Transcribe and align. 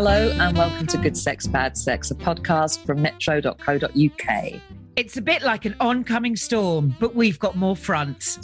Hello 0.00 0.30
and 0.38 0.56
welcome 0.56 0.86
to 0.86 0.96
Good 0.96 1.16
Sex, 1.16 1.48
Bad 1.48 1.76
Sex, 1.76 2.12
a 2.12 2.14
podcast 2.14 2.86
from 2.86 3.02
metro.co.uk. 3.02 4.60
It's 4.94 5.16
a 5.16 5.20
bit 5.20 5.42
like 5.42 5.64
an 5.64 5.74
oncoming 5.80 6.36
storm, 6.36 6.94
but 7.00 7.16
we've 7.16 7.40
got 7.40 7.56
more 7.56 7.74
front. 7.74 8.38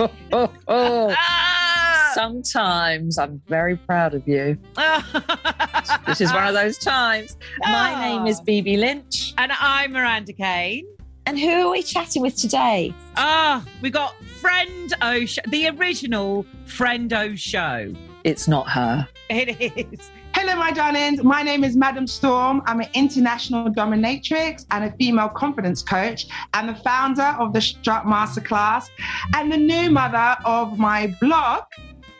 oh, 0.00 0.10
oh, 0.32 0.52
oh. 0.66 1.14
Ah! 1.16 2.10
Sometimes 2.12 3.18
I'm 3.20 3.40
very 3.46 3.76
proud 3.76 4.14
of 4.14 4.26
you. 4.26 4.58
This 6.08 6.20
is 6.20 6.32
one 6.32 6.48
of 6.48 6.54
those 6.54 6.76
times. 6.76 7.36
My 7.60 7.94
name 8.00 8.26
is 8.26 8.40
Ah. 8.40 8.44
Bibi 8.44 8.78
Lynch. 8.78 9.34
And 9.38 9.52
I'm 9.60 9.92
Miranda 9.92 10.32
Kane. 10.32 10.88
And 11.26 11.38
who 11.38 11.68
are 11.68 11.70
we 11.70 11.84
chatting 11.84 12.20
with 12.20 12.34
today? 12.34 12.92
Ah, 13.16 13.64
we 13.80 13.90
got 13.90 14.16
Friend 14.24 14.92
O 15.02 15.24
the 15.50 15.68
original 15.68 16.44
Friend 16.66 17.12
O 17.12 17.36
Show. 17.36 17.94
It's 18.24 18.48
not 18.48 18.68
her. 18.70 19.06
It 19.30 19.60
is. 19.92 20.10
Hello, 20.40 20.54
my 20.54 20.70
darlings. 20.70 21.24
My 21.24 21.42
name 21.42 21.64
is 21.64 21.76
Madam 21.76 22.06
Storm. 22.06 22.62
I'm 22.64 22.78
an 22.78 22.86
international 22.94 23.70
dominatrix 23.70 24.66
and 24.70 24.84
a 24.84 24.92
female 24.92 25.28
confidence 25.28 25.82
coach, 25.82 26.28
and 26.54 26.68
the 26.68 26.76
founder 26.76 27.34
of 27.40 27.52
the 27.52 27.60
Strut 27.60 28.04
Masterclass, 28.04 28.88
and 29.34 29.50
the 29.50 29.56
new 29.56 29.90
mother 29.90 30.36
of 30.44 30.78
my 30.78 31.12
blog, 31.20 31.64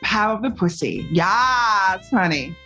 Power 0.03 0.35
of 0.35 0.43
the 0.43 0.51
Pussy. 0.51 1.07
Yes, 1.13 2.11
honey. 2.11 2.57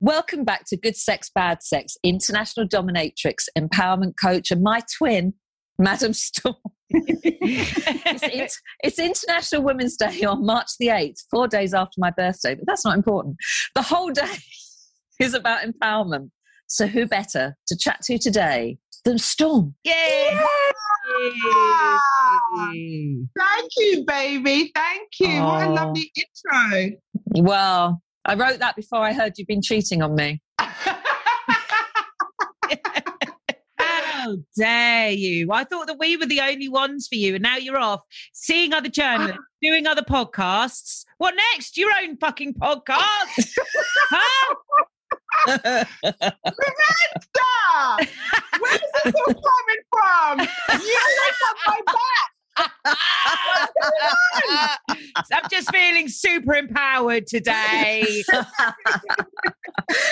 Welcome 0.00 0.44
back 0.44 0.64
to 0.68 0.78
Good 0.78 0.96
Sex, 0.96 1.30
Bad 1.34 1.62
Sex, 1.62 1.98
international 2.02 2.66
dominatrix, 2.66 3.44
empowerment 3.58 4.14
coach, 4.18 4.50
and 4.50 4.62
my 4.62 4.80
twin, 4.96 5.34
Madam 5.78 6.14
Storm. 6.14 6.56
It's, 6.92 8.22
it's, 8.22 8.60
it's 8.82 8.98
International 8.98 9.62
Women's 9.62 9.96
Day 9.96 10.24
on 10.24 10.44
March 10.44 10.68
the 10.78 10.88
8th, 10.88 11.20
four 11.30 11.46
days 11.48 11.72
after 11.74 11.94
my 11.98 12.10
birthday, 12.10 12.54
but 12.54 12.64
that's 12.66 12.84
not 12.84 12.96
important. 12.96 13.36
The 13.74 13.82
whole 13.82 14.10
day 14.10 14.36
is 15.20 15.34
about 15.34 15.62
empowerment. 15.62 16.30
So, 16.66 16.86
who 16.86 17.06
better 17.06 17.56
to 17.66 17.76
chat 17.76 18.00
to 18.02 18.18
today 18.18 18.78
than 19.04 19.18
Storm? 19.18 19.74
Yay! 19.84 20.38
Thank 23.36 23.70
you, 23.76 24.04
baby. 24.06 24.70
Thank 24.74 25.08
you. 25.18 25.42
What 25.42 25.62
a 25.62 25.66
Oh. 25.70 25.74
lovely 25.74 26.12
intro. 26.16 26.92
Well, 27.42 28.02
I 28.24 28.34
wrote 28.34 28.60
that 28.60 28.76
before 28.76 29.00
I 29.00 29.12
heard 29.12 29.32
you've 29.36 29.48
been 29.48 29.62
cheating 29.62 30.02
on 30.02 30.14
me. 30.14 30.40
How 34.20 34.36
dare 34.56 35.10
you? 35.10 35.50
I 35.52 35.64
thought 35.64 35.86
that 35.86 35.98
we 35.98 36.16
were 36.16 36.26
the 36.26 36.40
only 36.40 36.68
ones 36.68 37.06
for 37.08 37.14
you, 37.14 37.34
and 37.34 37.42
now 37.42 37.56
you're 37.56 37.78
off 37.78 38.02
seeing 38.32 38.72
other 38.74 38.88
journalists, 38.90 39.38
ah. 39.40 39.44
doing 39.62 39.86
other 39.86 40.02
podcasts. 40.02 41.04
What 41.18 41.34
next? 41.54 41.76
Your 41.78 41.90
own 42.02 42.16
fucking 42.18 42.54
podcast? 42.54 43.54
huh? 44.10 44.54
Stop! 47.22 48.00
Where's 48.60 48.80
this 49.04 49.14
all 49.14 49.34
coming 49.34 49.82
from? 49.90 50.40
You 50.80 50.98
wake 51.22 51.40
up 51.48 51.56
my 51.66 51.80
back. 51.86 52.30
I'm 55.32 55.48
just 55.50 55.70
feeling 55.72 56.08
super 56.08 56.54
empowered 56.54 57.26
today. 57.26 58.22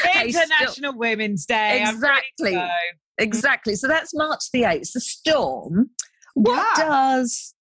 Hey, 0.03 0.31
still- 0.31 0.43
International 0.43 0.93
Women's 0.97 1.47
Day. 1.47 1.83
I'm 1.87 2.00
ready 2.00 2.21
to 2.38 2.44
Exactly. 2.47 2.71
Exactly. 3.19 3.75
So 3.75 3.89
that's 3.89 4.15
March 4.15 4.51
the 4.53 4.62
8th. 4.62 4.93
The 4.93 5.01
storm. 5.01 5.91
What 6.34 6.67
Yeah. 6.79 6.84
does 6.87 7.55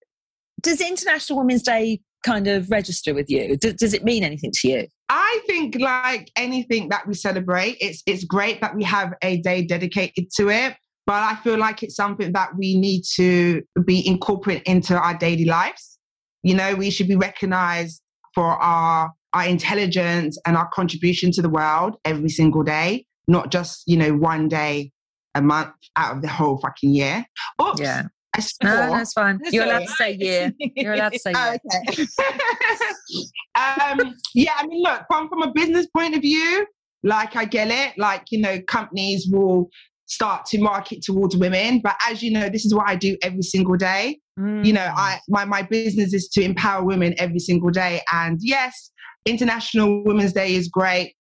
does 0.62 0.82
International 0.82 1.40
Women's 1.40 1.62
Day 1.62 2.02
kind 2.26 2.48
of 2.48 2.70
register 2.72 3.14
with 3.14 3.30
you? 3.30 3.58
Does, 3.58 3.76
does 3.76 3.94
it 3.94 4.04
mean 4.04 4.24
anything 4.24 4.52
to 4.62 4.68
you? 4.68 4.88
I 5.10 5.40
think 5.46 5.80
like 5.80 6.30
anything 6.36 6.90
that 6.90 7.08
we 7.08 7.14
celebrate, 7.14 7.78
it's 7.80 8.02
it's 8.06 8.24
great 8.24 8.60
that 8.62 8.76
we 8.76 8.84
have 8.84 9.14
a 9.22 9.38
day 9.42 9.64
dedicated 9.64 10.32
to 10.38 10.50
it. 10.50 10.76
But 11.06 11.24
I 11.24 11.36
feel 11.36 11.58
like 11.58 11.84
it's 11.84 11.96
something 11.96 12.34
that 12.34 12.50
we 12.58 12.78
need 12.78 13.04
to 13.16 13.62
be 13.86 14.06
incorporate 14.06 14.64
into 14.64 14.98
our 14.98 15.18
daily 15.18 15.46
lives. 15.46 15.98
You 16.44 16.56
know, 16.56 16.76
we 16.76 16.90
should 16.90 17.08
be 17.08 17.16
recognized 17.16 18.02
for 18.36 18.46
our 18.62 19.12
our 19.34 19.46
intelligence 19.46 20.38
and 20.46 20.58
our 20.58 20.68
contribution 20.74 21.32
to 21.32 21.42
the 21.42 21.50
world 21.50 21.96
every 22.06 22.30
single 22.30 22.64
day, 22.64 23.06
not 23.28 23.52
just, 23.52 23.84
you 23.86 23.96
know, 23.98 24.14
one 24.16 24.48
day 24.48 24.92
a 25.38 25.42
month 25.42 25.74
out 25.96 26.16
of 26.16 26.22
the 26.22 26.28
whole 26.28 26.58
fucking 26.58 26.94
year. 26.94 27.26
Oops, 27.62 27.80
Yeah. 27.80 28.04
I 28.36 28.42
No, 28.64 28.70
that's 28.92 29.14
fine. 29.14 29.40
You're 29.52 29.64
all 29.64 29.70
allowed 29.70 29.88
to 29.88 29.94
say 29.94 30.12
year. 30.14 30.52
You're 30.76 30.94
allowed 30.94 31.14
to 31.14 31.20
say 31.20 31.32
year. 31.32 31.58
okay. 31.90 32.06
um, 33.56 34.16
yeah, 34.36 34.54
I 34.58 34.68
mean, 34.68 34.84
look, 34.84 35.04
from 35.08 35.28
from 35.30 35.42
a 35.42 35.52
business 35.54 35.88
point 35.88 36.16
of 36.16 36.22
view, 36.22 36.68
like 37.04 37.36
I 37.36 37.46
get 37.46 37.70
it. 37.70 37.98
Like 37.98 38.26
you 38.30 38.40
know, 38.40 38.62
companies 38.68 39.28
will 39.32 39.70
start 40.06 40.46
to 40.48 40.60
market 40.60 41.02
towards 41.02 41.36
women, 41.36 41.82
but 41.84 41.96
as 42.08 42.22
you 42.22 42.32
know, 42.32 42.48
this 42.48 42.66
is 42.66 42.76
what 42.76 42.88
I 42.88 42.96
do 42.96 43.18
every 43.24 43.42
single 43.42 43.76
day. 43.76 44.20
You 44.64 44.74
know, 44.74 44.94
I 44.96 45.20
my 45.28 45.46
my 45.46 45.64
business 45.64 46.14
is 46.14 46.28
to 46.30 46.42
empower 46.42 46.84
women 46.84 47.16
every 47.18 47.40
single 47.40 47.72
day, 47.72 48.02
and 48.14 48.38
yes, 48.42 48.92
International 49.26 50.04
Women's 50.04 50.34
Day 50.34 50.54
is 50.54 50.68
great 50.68 51.16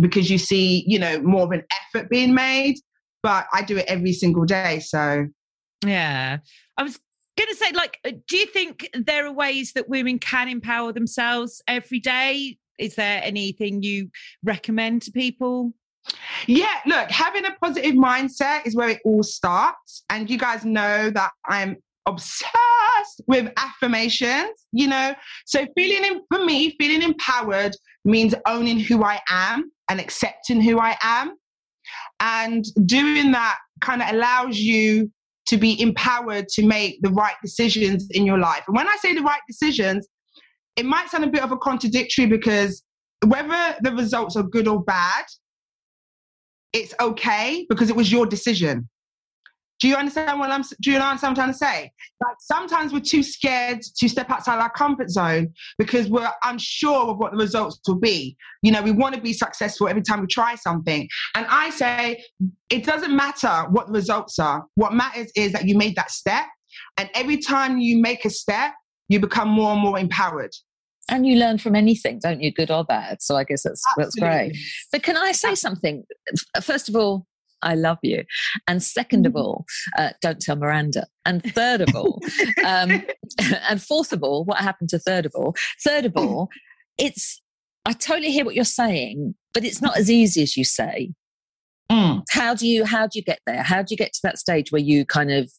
because 0.00 0.30
you 0.30 0.38
see, 0.38 0.84
you 0.86 0.98
know, 0.98 1.20
more 1.20 1.42
of 1.42 1.50
an 1.52 1.62
effort 1.80 2.10
being 2.10 2.34
made. 2.34 2.76
But 3.22 3.46
I 3.52 3.62
do 3.62 3.76
it 3.76 3.86
every 3.86 4.12
single 4.12 4.44
day, 4.44 4.80
so 4.80 5.26
Yeah. 5.84 6.38
I 6.76 6.82
was 6.82 6.98
going 7.36 7.48
to 7.48 7.56
say, 7.56 7.72
like, 7.72 7.98
uh, 8.04 8.12
do 8.28 8.36
you 8.36 8.46
think 8.46 8.88
there 8.94 9.26
are 9.26 9.32
ways 9.32 9.72
that 9.74 9.88
women 9.88 10.18
can 10.18 10.48
empower 10.48 10.92
themselves 10.92 11.62
every 11.66 12.00
day? 12.00 12.58
Is 12.78 12.94
there 12.94 13.20
anything 13.22 13.82
you 13.82 14.10
recommend 14.42 15.02
to 15.02 15.12
people? 15.12 15.72
Yeah, 16.46 16.76
look, 16.86 17.10
having 17.10 17.44
a 17.44 17.54
positive 17.62 17.94
mindset 17.94 18.66
is 18.66 18.74
where 18.74 18.88
it 18.88 19.00
all 19.04 19.22
starts. 19.22 20.04
And 20.08 20.30
you 20.30 20.38
guys 20.38 20.64
know 20.64 21.10
that 21.10 21.30
I'm 21.46 21.76
obsessed 22.06 23.20
with 23.26 23.52
affirmations, 23.56 24.66
you 24.72 24.88
know. 24.88 25.14
So 25.46 25.66
feeling 25.76 26.22
for 26.32 26.44
me, 26.44 26.76
feeling 26.78 27.02
empowered 27.02 27.76
means 28.04 28.34
owning 28.46 28.80
who 28.80 29.04
I 29.04 29.20
am 29.28 29.70
and 29.88 30.00
accepting 30.00 30.60
who 30.60 30.78
I 30.78 30.96
am. 31.02 31.34
And 32.20 32.64
doing 32.84 33.32
that 33.32 33.56
kind 33.80 34.02
of 34.02 34.10
allows 34.10 34.58
you 34.58 35.10
to 35.46 35.56
be 35.56 35.80
empowered 35.80 36.48
to 36.48 36.66
make 36.66 37.00
the 37.00 37.10
right 37.10 37.34
decisions 37.42 38.06
in 38.10 38.26
your 38.26 38.38
life. 38.38 38.62
And 38.68 38.76
when 38.76 38.86
I 38.86 38.96
say 39.00 39.14
the 39.14 39.22
right 39.22 39.40
decisions, 39.48 40.06
it 40.76 40.84
might 40.84 41.08
sound 41.08 41.24
a 41.24 41.28
bit 41.28 41.42
of 41.42 41.50
a 41.50 41.56
contradictory 41.56 42.26
because 42.26 42.82
whether 43.26 43.76
the 43.80 43.92
results 43.92 44.36
are 44.36 44.42
good 44.42 44.68
or 44.68 44.82
bad, 44.84 45.24
it's 46.72 46.94
okay 47.00 47.66
because 47.68 47.90
it 47.90 47.96
was 47.96 48.12
your 48.12 48.26
decision. 48.26 48.88
Do 49.80 49.88
you 49.88 49.96
understand 49.96 50.38
what 50.38 50.50
I'm? 50.50 50.62
Do 50.82 50.90
you 50.90 50.98
understand 50.98 51.36
what 51.36 51.42
I'm 51.42 51.52
trying 51.52 51.52
to 51.52 51.58
say? 51.58 51.92
Like 52.22 52.36
sometimes 52.40 52.92
we're 52.92 53.00
too 53.00 53.22
scared 53.22 53.80
to 53.80 54.08
step 54.08 54.30
outside 54.30 54.58
our 54.58 54.70
comfort 54.70 55.10
zone 55.10 55.52
because 55.78 56.08
we're 56.08 56.30
unsure 56.44 57.08
of 57.08 57.18
what 57.18 57.32
the 57.32 57.38
results 57.38 57.80
will 57.88 57.98
be. 57.98 58.36
You 58.62 58.72
know, 58.72 58.82
we 58.82 58.92
want 58.92 59.14
to 59.14 59.20
be 59.20 59.32
successful 59.32 59.88
every 59.88 60.02
time 60.02 60.20
we 60.20 60.26
try 60.26 60.54
something. 60.54 61.08
And 61.34 61.46
I 61.48 61.70
say 61.70 62.22
it 62.68 62.84
doesn't 62.84 63.16
matter 63.16 63.66
what 63.70 63.86
the 63.86 63.92
results 63.92 64.38
are. 64.38 64.66
What 64.74 64.92
matters 64.92 65.32
is 65.34 65.52
that 65.52 65.66
you 65.66 65.76
made 65.76 65.96
that 65.96 66.10
step, 66.10 66.44
and 66.98 67.08
every 67.14 67.38
time 67.38 67.78
you 67.78 68.00
make 68.00 68.24
a 68.26 68.30
step, 68.30 68.74
you 69.08 69.18
become 69.18 69.48
more 69.48 69.72
and 69.72 69.80
more 69.80 69.98
empowered. 69.98 70.52
And 71.08 71.26
you 71.26 71.36
learn 71.36 71.58
from 71.58 71.74
anything, 71.74 72.20
don't 72.22 72.40
you, 72.40 72.52
good 72.52 72.70
or 72.70 72.84
bad? 72.84 73.20
So 73.20 73.34
I 73.36 73.44
guess 73.44 73.62
that's 73.64 73.82
that's 73.96 74.14
great. 74.14 74.56
But 74.92 75.02
can 75.02 75.16
I 75.16 75.32
say 75.32 75.54
something? 75.54 76.04
First 76.62 76.88
of 76.88 76.94
all, 76.94 77.26
I 77.62 77.74
love 77.74 77.98
you. 78.02 78.24
And 78.66 78.82
second 78.82 79.26
of 79.26 79.36
all, 79.36 79.64
uh, 79.98 80.10
don't 80.20 80.40
tell 80.40 80.56
Miranda. 80.56 81.06
And 81.24 81.42
third 81.42 81.80
of 81.80 81.94
all, 81.94 82.20
um, 82.64 83.02
and 83.68 83.82
fourth 83.82 84.12
of 84.12 84.22
all, 84.22 84.44
what 84.44 84.58
happened 84.58 84.90
to 84.90 84.98
third 84.98 85.26
of 85.26 85.32
all? 85.34 85.54
Third 85.84 86.04
of 86.04 86.16
all, 86.16 86.48
it's, 86.98 87.40
I 87.84 87.92
totally 87.92 88.30
hear 88.30 88.44
what 88.44 88.54
you're 88.54 88.64
saying, 88.64 89.34
but 89.54 89.64
it's 89.64 89.82
not 89.82 89.96
as 89.96 90.10
easy 90.10 90.42
as 90.42 90.56
you 90.56 90.64
say. 90.64 91.12
Mm. 91.90 92.22
How 92.30 92.54
do 92.54 92.68
you, 92.68 92.84
how 92.84 93.06
do 93.06 93.18
you 93.18 93.22
get 93.22 93.40
there? 93.46 93.62
How 93.62 93.82
do 93.82 93.86
you 93.90 93.96
get 93.96 94.12
to 94.12 94.20
that 94.22 94.38
stage 94.38 94.70
where 94.70 94.82
you 94.82 95.04
kind 95.04 95.30
of, 95.30 95.50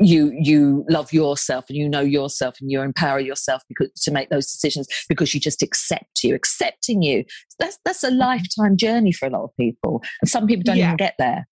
you 0.00 0.32
you 0.40 0.84
love 0.88 1.12
yourself 1.12 1.66
and 1.68 1.76
you 1.76 1.88
know 1.88 2.00
yourself 2.00 2.56
and 2.60 2.70
you 2.70 2.80
empower 2.80 3.20
yourself 3.20 3.62
because 3.68 3.90
to 3.92 4.10
make 4.10 4.30
those 4.30 4.50
decisions 4.50 4.86
because 5.08 5.32
you 5.34 5.40
just 5.40 5.62
accept 5.62 6.24
you 6.24 6.34
accepting 6.34 7.02
you 7.02 7.24
that's 7.58 7.78
that's 7.84 8.02
a 8.02 8.10
lifetime 8.10 8.76
journey 8.76 9.12
for 9.12 9.26
a 9.26 9.30
lot 9.30 9.44
of 9.44 9.50
people 9.58 10.02
and 10.20 10.28
some 10.28 10.46
people 10.46 10.62
don't 10.64 10.76
Yeah. 10.78 10.86
even 10.86 10.96
get 10.96 11.14
there 11.18 11.46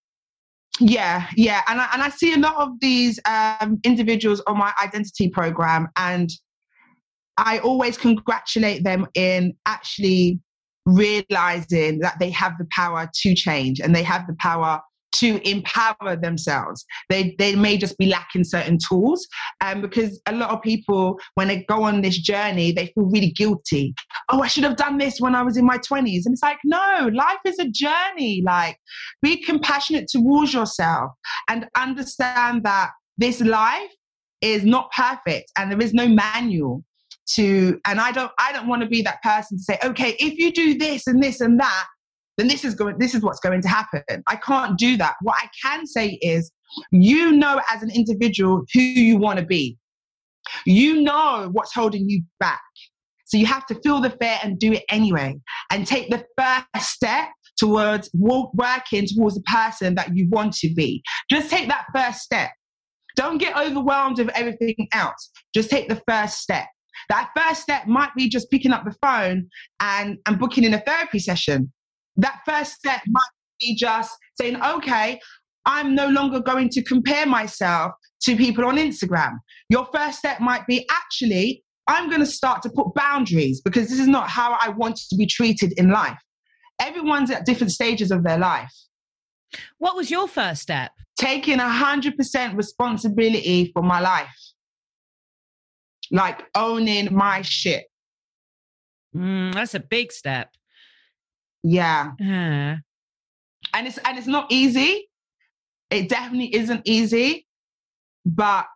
Yeah, 0.81 1.27
yeah, 1.37 1.61
and 1.69 1.81
I, 1.81 1.89
and 1.93 2.03
I 2.03 2.09
see 2.09 2.33
a 2.33 2.39
lot 2.39 2.57
of 2.57 2.71
these 2.81 3.21
um, 3.27 3.79
individuals 3.85 4.41
on 4.47 4.57
my 4.57 4.73
identity 4.83 5.29
program, 5.29 5.89
and 5.97 6.31
I 7.37 7.59
always 7.59 7.99
congratulate 7.99 8.83
them 8.83 9.07
in 9.15 9.55
actually 9.67 10.41
realizing 10.87 11.99
that 12.01 12.19
they 12.19 12.31
have 12.31 12.57
the 12.59 12.67
power 12.75 13.11
to 13.23 13.35
change 13.35 13.81
and 13.81 13.95
they 13.95 14.03
have 14.03 14.27
the 14.27 14.35
power 14.39 14.81
to 15.13 15.49
empower 15.49 16.17
themselves. 16.17 16.85
They 17.09 17.35
they 17.39 17.55
may 17.55 17.77
just 17.77 17.99
be 17.99 18.07
lacking 18.07 18.45
certain 18.45 18.79
tools. 18.89 19.27
Um, 19.61 19.81
because 19.81 20.21
a 20.27 20.33
lot 20.33 20.51
of 20.51 20.63
people, 20.63 21.19
when 21.35 21.49
they 21.49 21.65
go 21.69 21.83
on 21.83 22.03
this 22.03 22.19
journey, 22.19 22.73
they 22.73 22.87
feel 22.87 23.05
really 23.05 23.31
guilty. 23.31 23.95
Oh, 24.29 24.43
I 24.43 24.47
should 24.47 24.65
have 24.65 24.77
done 24.77 24.99
this 24.99 25.21
when 25.21 25.35
I 25.35 25.43
was 25.43 25.57
in 25.57 25.65
my 25.65 25.79
20s. 25.79 26.23
And 26.25 26.33
it's 26.33 26.43
like, 26.43 26.59
no, 26.65 27.11
life 27.13 27.39
is 27.45 27.59
a 27.59 27.69
journey. 27.69 28.43
Like, 28.45 28.79
be 29.23 29.43
compassionate 29.43 30.09
towards 30.09 30.55
yourself 30.55 31.13
and 31.49 31.67
understand 31.77 32.65
that 32.65 32.91
this 33.19 33.41
life 33.41 33.91
is 34.41 34.65
not 34.65 34.91
perfect 34.93 35.53
and 35.57 35.71
there 35.71 35.81
is 35.81 35.93
no 35.93 36.09
manual 36.09 36.83
to 37.27 37.79
and 37.87 38.01
i 38.01 38.11
don't 38.11 38.33
i 38.39 38.53
don't 38.53 38.67
want 38.67 38.83
to 38.83 38.89
be 38.89 39.03
that 39.03 39.23
person 39.23 39.59
to 39.59 39.63
say 39.63 39.79
okay 39.85 40.17
if 40.19 40.39
you 40.39 40.51
do 40.53 40.79
this 40.79 41.07
and 41.07 41.23
this 41.23 41.41
and 41.41 41.61
that 41.61 41.87
then 42.41 42.49
this 42.49 42.65
is 42.65 42.75
going 42.75 42.97
this 42.99 43.15
is 43.15 43.23
what's 43.23 43.41
going 43.41 43.61
to 43.61 43.69
happen. 43.69 44.03
I 44.27 44.37
can't 44.37 44.79
do 44.79 44.97
that. 44.97 45.17
What 45.21 45.37
i 45.39 45.49
can 45.63 45.87
say 45.87 46.19
is 46.23 46.51
you 46.91 47.33
know 47.33 47.61
as 47.69 47.83
an 47.83 47.91
individual 47.91 48.65
who 48.73 48.81
you 48.81 49.19
want 49.19 49.39
to 49.39 49.45
be. 49.45 49.77
You 50.65 51.03
know 51.03 51.51
what's 51.53 51.75
holding 51.75 52.09
you 52.09 52.23
back. 52.39 52.63
So 53.27 53.37
you 53.37 53.47
have 53.47 53.67
to 53.67 53.75
feel 53.83 54.01
the 54.01 54.11
fear 54.11 54.39
and 54.43 54.59
do 54.59 54.73
it 54.73 54.85
anyway 54.89 55.39
and 55.71 55.87
take 55.87 56.09
the 56.09 56.25
first 56.37 56.91
step 56.91 57.29
towards 57.59 58.11
working 58.15 59.07
towards 59.07 59.35
the 59.35 59.43
person 59.43 59.95
that 59.97 60.17
you 60.17 60.29
want 60.31 60.55
to 60.55 60.75
be. 60.75 61.03
Just 61.31 61.51
take 61.51 61.69
that 61.69 61.85
first 61.95 62.21
step. 62.21 62.51
Don't 63.17 63.39
get 63.39 63.57
overwhelmed 63.57 64.19
with 64.19 64.31
everything 64.31 64.89
else. 64.93 65.31
Just 65.55 65.69
take 65.69 65.89
the 65.89 66.03
first 66.09 66.39
step. 66.39 66.67
That 67.09 67.31
first 67.37 67.63
step 67.63 67.87
might 67.87 68.15
be 68.17 68.29
just 68.29 68.51
picking 68.51 68.73
up 68.73 68.85
the 68.85 68.97
phone 69.03 69.49
and, 69.81 70.17
and 70.27 70.39
booking 70.39 70.65
in 70.65 70.75
a 70.75 70.81
therapy 70.81 71.19
session. 71.19 71.73
That 72.21 72.41
first 72.47 72.73
step 72.73 73.01
might 73.07 73.31
be 73.61 73.75
just 73.75 74.17
saying, 74.41 74.63
okay, 74.63 75.21
I'm 75.67 75.95
no 75.95 76.09
longer 76.09 76.41
going 76.41 76.69
to 76.71 76.83
compare 76.83 77.27
myself 77.27 77.93
to 78.23 78.37
people 78.37 78.65
on 78.65 78.77
Instagram. 78.77 79.39
Your 79.69 79.87
first 79.93 80.19
step 80.19 80.41
might 80.41 80.67
be 80.67 80.87
actually, 80.91 81.63
I'm 81.87 82.09
going 82.09 82.21
to 82.21 82.27
start 82.27 82.63
to 82.63 82.71
put 82.71 82.95
boundaries 82.95 83.61
because 83.61 83.89
this 83.89 83.99
is 83.99 84.09
not 84.09 84.29
how 84.29 84.57
I 84.61 84.71
want 84.71 84.97
to 85.11 85.17
be 85.17 85.27
treated 85.27 85.73
in 85.77 85.91
life. 85.91 86.19
Everyone's 86.81 87.31
at 87.31 87.45
different 87.45 87.73
stages 87.73 88.11
of 88.11 88.25
their 88.25 88.39
life. 88.39 88.73
What 89.79 89.97
was 89.97 90.11
your 90.11 90.29
first 90.29 90.63
step? 90.63 90.93
Taking 91.19 91.59
100% 91.59 92.57
responsibility 92.57 93.71
for 93.75 93.83
my 93.83 94.01
life 94.01 94.29
like 96.11 96.43
owning 96.55 97.15
my 97.15 97.43
shit. 97.43 97.87
Mm, 99.17 99.55
that's 99.55 99.75
a 99.75 99.81
big 99.81 100.13
step. 100.13 100.55
Yeah. 101.63 102.13
Yeah. 102.19 102.77
And 103.75 103.87
it's 103.87 103.99
and 103.99 104.19
it's 104.19 104.27
not 104.27 104.51
easy. 104.51 105.09
It 105.91 106.09
definitely 106.09 106.55
isn't 106.55 106.83
easy, 106.85 107.47
but 108.25 108.67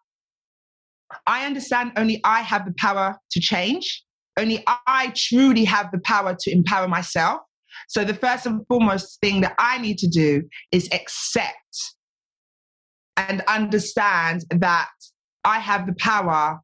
I 1.26 1.46
understand 1.46 1.92
only 1.96 2.20
I 2.24 2.40
have 2.40 2.64
the 2.64 2.74
power 2.76 3.16
to 3.30 3.40
change. 3.40 4.04
Only 4.36 4.64
I 4.66 5.12
truly 5.14 5.64
have 5.64 5.90
the 5.92 6.00
power 6.00 6.36
to 6.38 6.50
empower 6.50 6.88
myself. 6.88 7.40
So 7.88 8.04
the 8.04 8.14
first 8.14 8.46
and 8.46 8.66
foremost 8.66 9.20
thing 9.20 9.40
that 9.42 9.54
I 9.58 9.78
need 9.78 9.98
to 9.98 10.08
do 10.08 10.42
is 10.72 10.88
accept 10.92 11.94
and 13.16 13.42
understand 13.42 14.44
that 14.50 14.88
I 15.44 15.60
have 15.60 15.86
the 15.86 15.94
power 15.94 16.60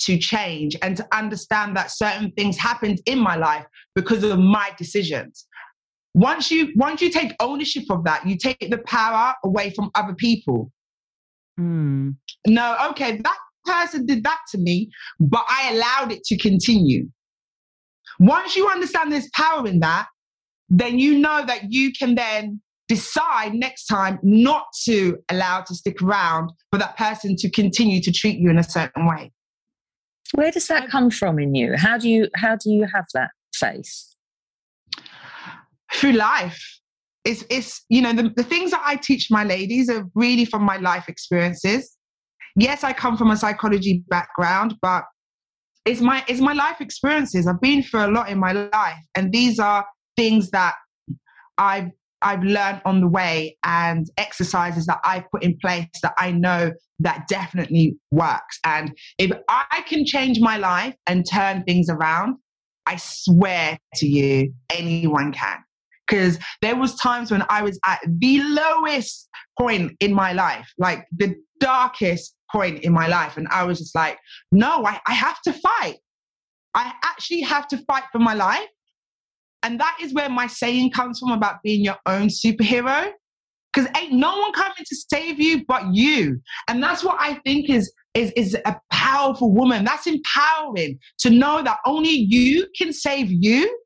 to 0.00 0.18
change 0.18 0.76
and 0.82 0.96
to 0.96 1.06
understand 1.12 1.76
that 1.76 1.90
certain 1.90 2.32
things 2.32 2.58
happened 2.58 3.00
in 3.06 3.18
my 3.18 3.36
life 3.36 3.64
because 3.94 4.24
of 4.24 4.38
my 4.38 4.70
decisions 4.76 5.46
once 6.14 6.50
you 6.50 6.72
once 6.76 7.00
you 7.00 7.10
take 7.10 7.32
ownership 7.40 7.84
of 7.90 8.04
that 8.04 8.26
you 8.26 8.36
take 8.36 8.70
the 8.70 8.78
power 8.78 9.34
away 9.44 9.70
from 9.70 9.90
other 9.94 10.14
people 10.14 10.70
mm. 11.58 12.14
no 12.46 12.76
okay 12.90 13.18
that 13.18 13.38
person 13.64 14.06
did 14.06 14.22
that 14.24 14.38
to 14.50 14.58
me 14.58 14.90
but 15.20 15.44
i 15.48 15.72
allowed 15.72 16.12
it 16.12 16.22
to 16.24 16.36
continue 16.38 17.08
once 18.18 18.56
you 18.56 18.68
understand 18.68 19.12
there's 19.12 19.30
power 19.34 19.66
in 19.66 19.80
that 19.80 20.06
then 20.68 20.98
you 20.98 21.18
know 21.18 21.44
that 21.44 21.72
you 21.72 21.92
can 21.92 22.14
then 22.14 22.60
decide 22.86 23.54
next 23.54 23.86
time 23.86 24.18
not 24.22 24.66
to 24.84 25.16
allow 25.30 25.60
to 25.62 25.74
stick 25.74 26.00
around 26.02 26.50
for 26.70 26.78
that 26.78 26.96
person 26.96 27.34
to 27.34 27.50
continue 27.50 28.00
to 28.00 28.12
treat 28.12 28.38
you 28.38 28.50
in 28.50 28.58
a 28.58 28.62
certain 28.62 29.06
way 29.06 29.32
where 30.34 30.50
does 30.50 30.66
that 30.66 30.88
come 30.88 31.10
from 31.10 31.38
in 31.38 31.54
you? 31.54 31.74
How 31.76 31.96
do 31.98 32.08
you 32.08 32.28
how 32.34 32.56
do 32.56 32.70
you 32.70 32.86
have 32.92 33.06
that 33.14 33.30
faith? 33.54 34.13
Through 35.94 36.12
life. 36.12 36.60
It's 37.24 37.44
it's 37.48 37.84
you 37.88 38.02
know 38.02 38.12
the, 38.12 38.30
the 38.36 38.42
things 38.42 38.70
that 38.72 38.82
I 38.84 38.96
teach 38.96 39.28
my 39.30 39.44
ladies 39.44 39.88
are 39.88 40.04
really 40.14 40.44
from 40.44 40.62
my 40.62 40.76
life 40.76 41.08
experiences. 41.08 41.96
Yes, 42.56 42.84
I 42.84 42.92
come 42.92 43.16
from 43.16 43.30
a 43.30 43.36
psychology 43.36 44.04
background, 44.08 44.74
but 44.82 45.04
it's 45.84 46.00
my 46.00 46.24
it's 46.28 46.40
my 46.40 46.52
life 46.52 46.80
experiences. 46.80 47.46
I've 47.46 47.60
been 47.60 47.82
through 47.82 48.06
a 48.06 48.12
lot 48.12 48.28
in 48.28 48.38
my 48.38 48.52
life, 48.52 48.98
and 49.14 49.32
these 49.32 49.58
are 49.58 49.86
things 50.16 50.50
that 50.50 50.74
I've 51.58 51.90
I've 52.22 52.42
learned 52.42 52.80
on 52.84 53.00
the 53.00 53.08
way 53.08 53.56
and 53.64 54.06
exercises 54.16 54.86
that 54.86 55.00
I've 55.04 55.30
put 55.30 55.42
in 55.42 55.58
place 55.58 55.86
that 56.02 56.14
I 56.18 56.32
know 56.32 56.72
that 57.00 57.28
definitely 57.28 57.96
works. 58.10 58.58
And 58.64 58.96
if 59.18 59.30
I 59.48 59.84
can 59.86 60.06
change 60.06 60.40
my 60.40 60.56
life 60.56 60.94
and 61.06 61.24
turn 61.30 61.64
things 61.64 61.88
around, 61.90 62.36
I 62.86 62.96
swear 62.96 63.78
to 63.96 64.06
you, 64.06 64.54
anyone 64.72 65.32
can. 65.32 65.63
Because 66.06 66.38
there 66.60 66.76
was 66.76 66.94
times 66.96 67.30
when 67.30 67.44
I 67.48 67.62
was 67.62 67.78
at 67.86 68.00
the 68.06 68.40
lowest 68.42 69.28
point 69.58 69.92
in 70.00 70.12
my 70.12 70.32
life, 70.32 70.70
like 70.78 71.06
the 71.16 71.34
darkest 71.60 72.34
point 72.52 72.84
in 72.84 72.92
my 72.92 73.06
life. 73.06 73.36
And 73.36 73.48
I 73.48 73.64
was 73.64 73.78
just 73.78 73.94
like, 73.94 74.18
no, 74.52 74.84
I, 74.84 75.00
I 75.06 75.12
have 75.12 75.40
to 75.42 75.52
fight. 75.52 75.96
I 76.74 76.92
actually 77.04 77.40
have 77.42 77.66
to 77.68 77.78
fight 77.86 78.04
for 78.12 78.18
my 78.18 78.34
life. 78.34 78.68
And 79.62 79.80
that 79.80 79.96
is 80.00 80.12
where 80.12 80.28
my 80.28 80.46
saying 80.46 80.90
comes 80.90 81.18
from 81.18 81.32
about 81.32 81.62
being 81.62 81.82
your 81.84 81.96
own 82.06 82.28
superhero. 82.28 83.10
Because 83.72 83.90
ain't 83.96 84.12
no 84.12 84.38
one 84.38 84.52
coming 84.52 84.84
to 84.86 84.96
save 85.12 85.40
you 85.40 85.64
but 85.66 85.82
you. 85.92 86.40
And 86.68 86.80
that's 86.82 87.02
what 87.02 87.16
I 87.18 87.34
think 87.44 87.68
is, 87.68 87.92
is, 88.14 88.30
is 88.36 88.56
a 88.66 88.76
powerful 88.92 89.52
woman. 89.52 89.84
That's 89.84 90.06
empowering 90.06 90.98
to 91.20 91.30
know 91.30 91.62
that 91.62 91.78
only 91.84 92.10
you 92.10 92.68
can 92.78 92.92
save 92.92 93.28
you. 93.30 93.76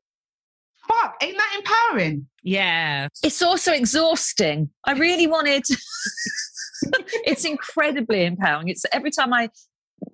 Fuck, 0.89 1.15
ain't 1.21 1.37
that 1.37 1.55
empowering? 1.57 2.27
Yeah. 2.43 3.07
It's 3.23 3.41
also 3.41 3.71
exhausting. 3.71 4.69
I 4.85 4.93
really 4.93 5.27
wanted. 5.27 5.63
it's 7.25 7.45
incredibly 7.45 8.25
empowering. 8.25 8.69
It's 8.69 8.85
every 8.91 9.11
time 9.11 9.33
I 9.33 9.49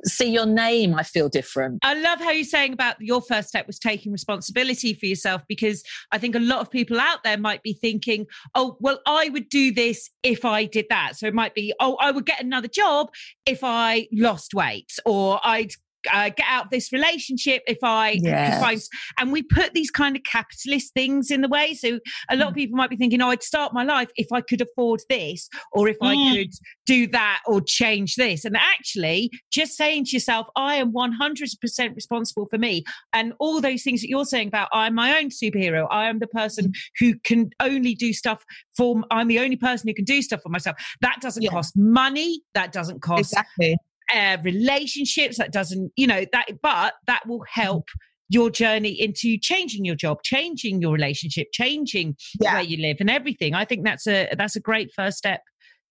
see 0.04 0.32
your 0.32 0.46
name, 0.46 0.96
I 0.96 1.04
feel 1.04 1.30
different. 1.30 1.80
I 1.84 1.94
love 1.94 2.20
how 2.20 2.32
you're 2.32 2.44
saying 2.44 2.74
about 2.74 2.96
your 3.00 3.22
first 3.22 3.50
step 3.50 3.68
was 3.68 3.80
taking 3.80 4.12
responsibility 4.12 4.94
for 4.94 5.06
yourself 5.06 5.42
because 5.48 5.84
I 6.12 6.18
think 6.18 6.36
a 6.36 6.40
lot 6.40 6.60
of 6.60 6.72
people 6.72 7.00
out 7.00 7.24
there 7.24 7.38
might 7.38 7.64
be 7.64 7.74
thinking, 7.74 8.26
oh, 8.54 8.78
well, 8.80 9.00
I 9.06 9.30
would 9.30 9.50
do 9.50 9.74
this 9.74 10.10
if 10.24 10.46
I 10.46 10.66
did 10.66 10.88
that. 10.90 11.16
So 11.16 11.28
it 11.28 11.34
might 11.34 11.54
be, 11.54 11.74
oh, 11.80 11.98
I 12.00 12.12
would 12.12 12.26
get 12.26 12.44
another 12.44 12.68
job 12.68 13.10
if 13.46 13.60
I 13.64 14.08
lost 14.12 14.54
weight 14.54 14.92
or 15.06 15.40
I'd 15.44 15.72
uh, 16.12 16.30
get 16.30 16.46
out 16.48 16.66
of 16.66 16.72
this 16.72 16.92
relationship 16.92 17.64
if 17.68 17.78
I, 17.84 18.20
yes. 18.22 18.58
if 18.58 18.64
I, 18.64 19.22
and 19.22 19.32
we 19.32 19.44
put 19.44 19.74
these 19.74 19.92
kind 19.92 20.16
of 20.16 20.24
capitalist 20.24 20.94
things 20.94 21.32
in 21.32 21.42
the 21.42 21.48
way. 21.48 21.74
So 21.74 22.00
a 22.30 22.36
lot 22.36 22.50
of 22.50 22.54
mm. 22.54 22.58
people 22.58 22.78
might 22.78 22.90
be 22.90 22.96
thinking, 22.96 23.22
oh, 23.22 23.30
I'd 23.30 23.44
start 23.44 23.74
my 23.74 23.84
life 23.84 24.10
if 24.16 24.28
I 24.32 24.42
could 24.42 24.62
afford 24.62 25.02
this, 25.10 25.50
or 25.72 25.88
if 25.88 25.98
mm. 26.00 26.08
I 26.08 26.36
could 26.36 26.54
do 26.86 27.08
that, 27.08 27.42
or 27.46 27.62
change 27.62 28.16
this. 28.16 28.46
And 28.46 28.56
actually, 28.56 29.32
just 29.52 29.76
saying 29.76 30.06
to 30.06 30.12
yourself, 30.12 30.48
I 30.56 30.76
am 30.76 30.92
100% 30.92 31.96
responsible 31.96 32.48
for 32.50 32.58
me. 32.58 32.84
And 33.14 33.34
all 33.40 33.62
those 33.62 33.84
things 33.84 34.02
that 34.02 34.10
you're 34.10 34.26
saying 34.26 34.48
about, 34.48 34.70
I'm 34.74 34.96
my 34.96 35.18
own 35.18 35.30
superhero. 35.30 35.88
I 35.90 36.10
am 36.10 36.20
the 36.20 36.28
person 36.28 36.68
mm. 36.68 36.76
who 37.00 37.16
can 37.24 37.50
only 37.60 37.96
do 37.96 38.14
stuff 38.14 38.44
for, 38.78 39.04
I'm 39.12 39.28
the 39.28 39.40
only 39.40 39.58
person 39.58 39.88
who 39.88 39.94
can 39.94 40.06
do 40.06 40.22
stuff 40.22 40.42
for 40.42 40.50
myself. 40.50 40.78
That 41.02 41.18
doesn't 41.22 41.44
yeah. 41.44 41.52
cost 41.52 41.76
money. 41.76 42.42
That 42.54 42.72
doesn't 42.72 43.02
cost 43.02 43.32
exactly 43.32 43.78
uh, 44.14 44.38
relationships 44.44 45.38
that 45.38 45.52
doesn't 45.52 45.92
you 45.96 46.08
know 46.08 46.26
that 46.32 46.48
but 46.62 46.94
that 47.08 47.28
will 47.28 47.44
help 47.52 47.86
your 48.30 48.50
journey 48.50 48.90
into 48.90 49.38
changing 49.40 49.86
your 49.86 49.96
job 49.96 50.22
changing 50.24 50.82
your 50.82 50.92
relationship 50.92 51.48
changing 51.52 52.16
yeah. 52.42 52.54
where 52.56 52.64
you 52.64 52.78
live 52.78 52.98
and 53.00 53.10
everything. 53.10 53.54
I 53.54 53.66
think 53.66 53.86
that's 53.86 54.08
a 54.08 54.30
that's 54.38 54.56
a 54.56 54.60
great 54.60 54.92
first 54.96 55.18
step 55.18 55.42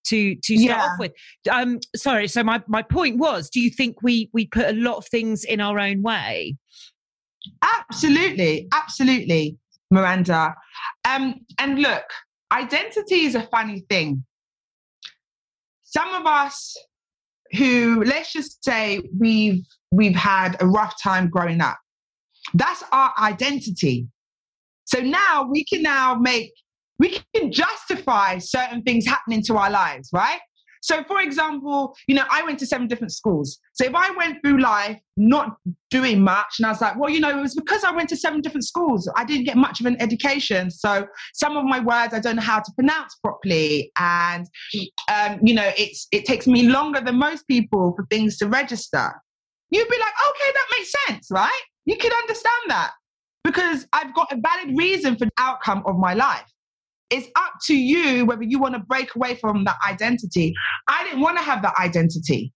to 0.07 0.35
to 0.35 0.57
start 0.57 0.79
yeah. 0.79 0.85
off 0.85 0.99
with. 0.99 1.11
Um 1.49 1.79
sorry 1.95 2.27
so 2.27 2.43
my 2.43 2.61
my 2.67 2.81
point 2.81 3.17
was 3.17 3.49
do 3.49 3.59
you 3.59 3.69
think 3.69 4.01
we 4.01 4.29
we 4.33 4.47
put 4.47 4.65
a 4.65 4.73
lot 4.73 4.97
of 4.97 5.07
things 5.07 5.43
in 5.43 5.61
our 5.61 5.79
own 5.79 6.01
way? 6.01 6.55
Absolutely 7.61 8.67
absolutely 8.73 9.57
miranda. 9.91 10.55
Um 11.07 11.35
and 11.59 11.79
look 11.79 12.05
identity 12.51 13.25
is 13.25 13.35
a 13.35 13.43
funny 13.43 13.83
thing. 13.89 14.25
Some 15.83 16.13
of 16.13 16.25
us 16.25 16.75
who 17.55 18.03
let's 18.03 18.31
just 18.31 18.63
say 18.63 19.01
we've 19.17 19.63
we've 19.91 20.15
had 20.15 20.55
a 20.61 20.67
rough 20.67 20.95
time 21.01 21.29
growing 21.29 21.61
up 21.61 21.77
that's 22.53 22.83
our 22.91 23.11
identity 23.19 24.07
so 24.85 24.99
now 24.99 25.47
we 25.49 25.65
can 25.65 25.81
now 25.81 26.15
make 26.15 26.51
we 26.99 27.19
can 27.33 27.51
justify 27.51 28.37
certain 28.37 28.81
things 28.83 29.05
happening 29.05 29.41
to 29.43 29.57
our 29.57 29.69
lives, 29.69 30.09
right? 30.13 30.39
So, 30.85 31.03
for 31.05 31.19
example, 31.19 31.97
you 32.07 32.13
know, 32.13 32.25
I 32.31 32.43
went 32.43 32.59
to 32.59 32.67
seven 32.67 32.85
different 32.87 33.11
schools. 33.11 33.57
So, 33.73 33.85
if 33.85 33.95
I 33.95 34.11
went 34.11 34.39
through 34.43 34.61
life 34.61 34.99
not 35.17 35.57
doing 35.89 36.21
much, 36.21 36.59
and 36.59 36.67
I 36.67 36.69
was 36.69 36.79
like, 36.79 36.95
well, 36.95 37.09
you 37.09 37.19
know, 37.19 37.35
it 37.35 37.41
was 37.41 37.55
because 37.55 37.83
I 37.83 37.89
went 37.89 38.07
to 38.09 38.15
seven 38.15 38.39
different 38.39 38.65
schools. 38.65 39.09
I 39.15 39.25
didn't 39.25 39.45
get 39.45 39.57
much 39.57 39.79
of 39.79 39.87
an 39.87 39.99
education. 39.99 40.69
So, 40.69 41.07
some 41.33 41.57
of 41.57 41.65
my 41.65 41.79
words 41.79 42.13
I 42.13 42.19
don't 42.19 42.35
know 42.35 42.43
how 42.43 42.59
to 42.59 42.71
pronounce 42.73 43.15
properly. 43.15 43.91
And, 43.97 44.45
um, 45.11 45.39
you 45.41 45.55
know, 45.55 45.71
it's, 45.75 46.07
it 46.11 46.23
takes 46.25 46.45
me 46.45 46.67
longer 46.69 47.01
than 47.01 47.17
most 47.17 47.47
people 47.47 47.93
for 47.95 48.05
things 48.11 48.37
to 48.37 48.47
register. 48.47 49.11
You'd 49.71 49.89
be 49.89 49.97
like, 49.97 50.13
okay, 50.29 50.51
that 50.53 50.67
makes 50.77 50.93
sense, 51.07 51.27
right? 51.31 51.61
You 51.85 51.97
can 51.97 52.11
understand 52.11 52.65
that 52.67 52.91
because 53.43 53.87
I've 53.91 54.13
got 54.13 54.31
a 54.31 54.37
valid 54.37 54.77
reason 54.77 55.15
for 55.17 55.25
the 55.25 55.31
outcome 55.39 55.81
of 55.87 55.97
my 55.97 56.13
life 56.13 56.45
it's 57.09 57.27
up 57.35 57.53
to 57.65 57.75
you 57.75 58.25
whether 58.25 58.43
you 58.43 58.59
want 58.59 58.73
to 58.73 58.79
break 58.79 59.15
away 59.15 59.35
from 59.35 59.63
that 59.65 59.77
identity. 59.87 60.53
I 60.87 61.03
didn't 61.03 61.21
want 61.21 61.37
to 61.37 61.43
have 61.43 61.61
that 61.61 61.75
identity. 61.79 62.51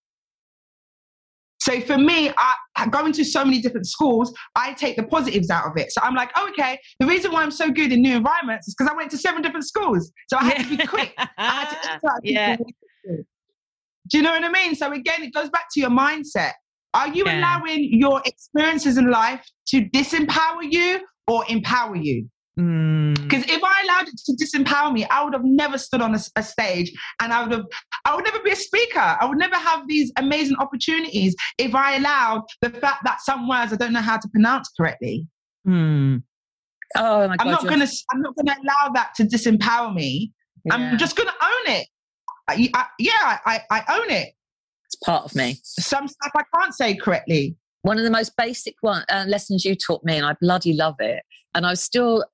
So 1.62 1.79
for 1.82 1.98
me, 1.98 2.32
I 2.38 2.56
going 2.89 3.12
to 3.13 3.25
so 3.25 3.44
many 3.44 3.62
different 3.62 3.86
schools, 3.86 4.34
I 4.56 4.74
take 4.74 4.96
the 4.96 5.03
positives 5.03 5.50
out 5.50 5.65
of 5.65 5.74
it. 5.75 5.91
So 5.91 6.01
I'm 6.01 6.15
like, 6.15 6.32
oh, 6.36 6.48
okay, 6.50 6.79
the 7.00 7.06
reason 7.06 7.32
why 7.32 7.44
I'm 7.44 7.51
so 7.51 7.70
good 7.70 7.91
in 7.91 8.01
new 8.01 8.15
environments 8.15 8.68
is 8.68 8.75
because 8.75 8.91
I 8.91 8.96
went 8.96 9.12
to 9.12 9.18
seven 9.18 9.41
different 9.41 9.68
schools. 9.68 10.12
So 10.29 10.38
I 10.38 10.46
had 10.46 10.63
to 10.63 10.77
be 10.77 10.88
quick. 10.88 11.13
yeah. 12.24 12.56
Do 13.06 14.18
you 14.18 14.24
know 14.24 14.32
what 14.32 14.44
I 14.44 14.50
mean? 14.50 14.75
So 14.75 14.91
again, 14.91 15.22
it 15.24 15.34
goes 15.34 15.50
back 15.50 15.65
to 15.74 15.79
your 15.79 15.89
mindset. 15.89 16.53
Are 16.94 17.10
you 17.10 17.25
yeah. 17.25 17.39
allowing 17.39 17.89
your 17.91 18.22
experiences 18.25 18.98
in 18.98 19.12
life 19.12 19.46
to 19.68 19.86
disempower 19.89 20.63
you 20.63 21.01
or 21.27 21.44
empower 21.50 21.96
you? 21.96 22.27
Mm. 22.60 23.16
Because 23.22 23.46
mm. 23.46 23.56
if 23.56 23.63
I 23.63 23.84
allowed 23.84 24.08
it 24.10 24.20
to 24.25 24.34
disempower 24.34 24.92
me, 24.92 25.06
I 25.06 25.24
would 25.24 25.34
have 25.34 25.46
never 25.46 25.78
stood 25.78 26.01
on 26.01 26.13
a, 26.13 26.20
a, 26.36 26.44
stage, 26.44 26.92
and 27.22 27.32
I 27.32 27.44
would 27.44 27.51
have, 27.54 27.66
I 28.06 28.16
would 28.16 28.25
never 28.25 28.39
be 28.39 28.51
a 28.51 28.56
speaker. 28.56 29.00
I 29.00 29.25
would 29.25 29.38
never 29.38 29.56
have 29.56 29.88
these 29.88 30.12
amazing 30.18 30.58
opportunities 30.58 31.36
if 31.58 31.74
I 31.74 31.96
allowed 31.96 32.44
the 32.62 32.70
fact 32.70 33.06
that 33.06 33.22
some 33.22 33.48
words 33.48 33.72
I 33.72 33.78
don't 33.78 33.94
know 33.94 34.01
how 34.01 34.18
to 34.18 34.28
pronounce 34.30 34.70
correctly. 34.75 35.25
Mm. 35.66 36.24
Oh 36.98 37.28
my 37.28 37.38
God! 37.38 37.48
I'm 37.48 37.51
not 37.51 37.68
gonna, 37.68 37.88
I'm 38.12 38.22
not 38.22 38.36
gonna 38.36 38.56
allow 38.62 38.92
that 38.94 39.13
to 39.16 39.24
disempower 39.24 39.94
me. 39.94 40.34
Yeah. 40.66 40.74
I'm 40.74 40.98
just 40.98 41.16
gonna 41.16 41.34
own 41.42 41.75
it. 41.75 41.88
I, 42.50 42.70
I, 42.74 42.86
yeah, 42.98 43.38
I, 43.46 43.62
I 43.70 43.84
own 43.89 44.10
it. 44.10 44.34
It's 44.86 44.96
part 45.06 45.24
of 45.24 45.36
me. 45.36 45.60
Some 45.63 46.08
stuff 46.08 46.32
I 46.36 46.44
can't 46.58 46.74
say 46.74 46.96
correctly. 46.96 47.56
One 47.84 47.98
of 47.98 48.04
the 48.04 48.10
most 48.10 48.36
basic 48.36 48.75
one, 48.82 49.06
uh, 49.08 49.25
lessons 49.28 49.63
you 49.63 49.75
taught 49.75 50.04
me, 50.04 50.18
and 50.18 50.25
I 50.25 50.36
bloody 50.42 50.74
love 50.74 50.96
it. 51.00 51.22
And 51.54 51.66
I 51.66 51.70
was 51.70 51.82
still 51.82 52.25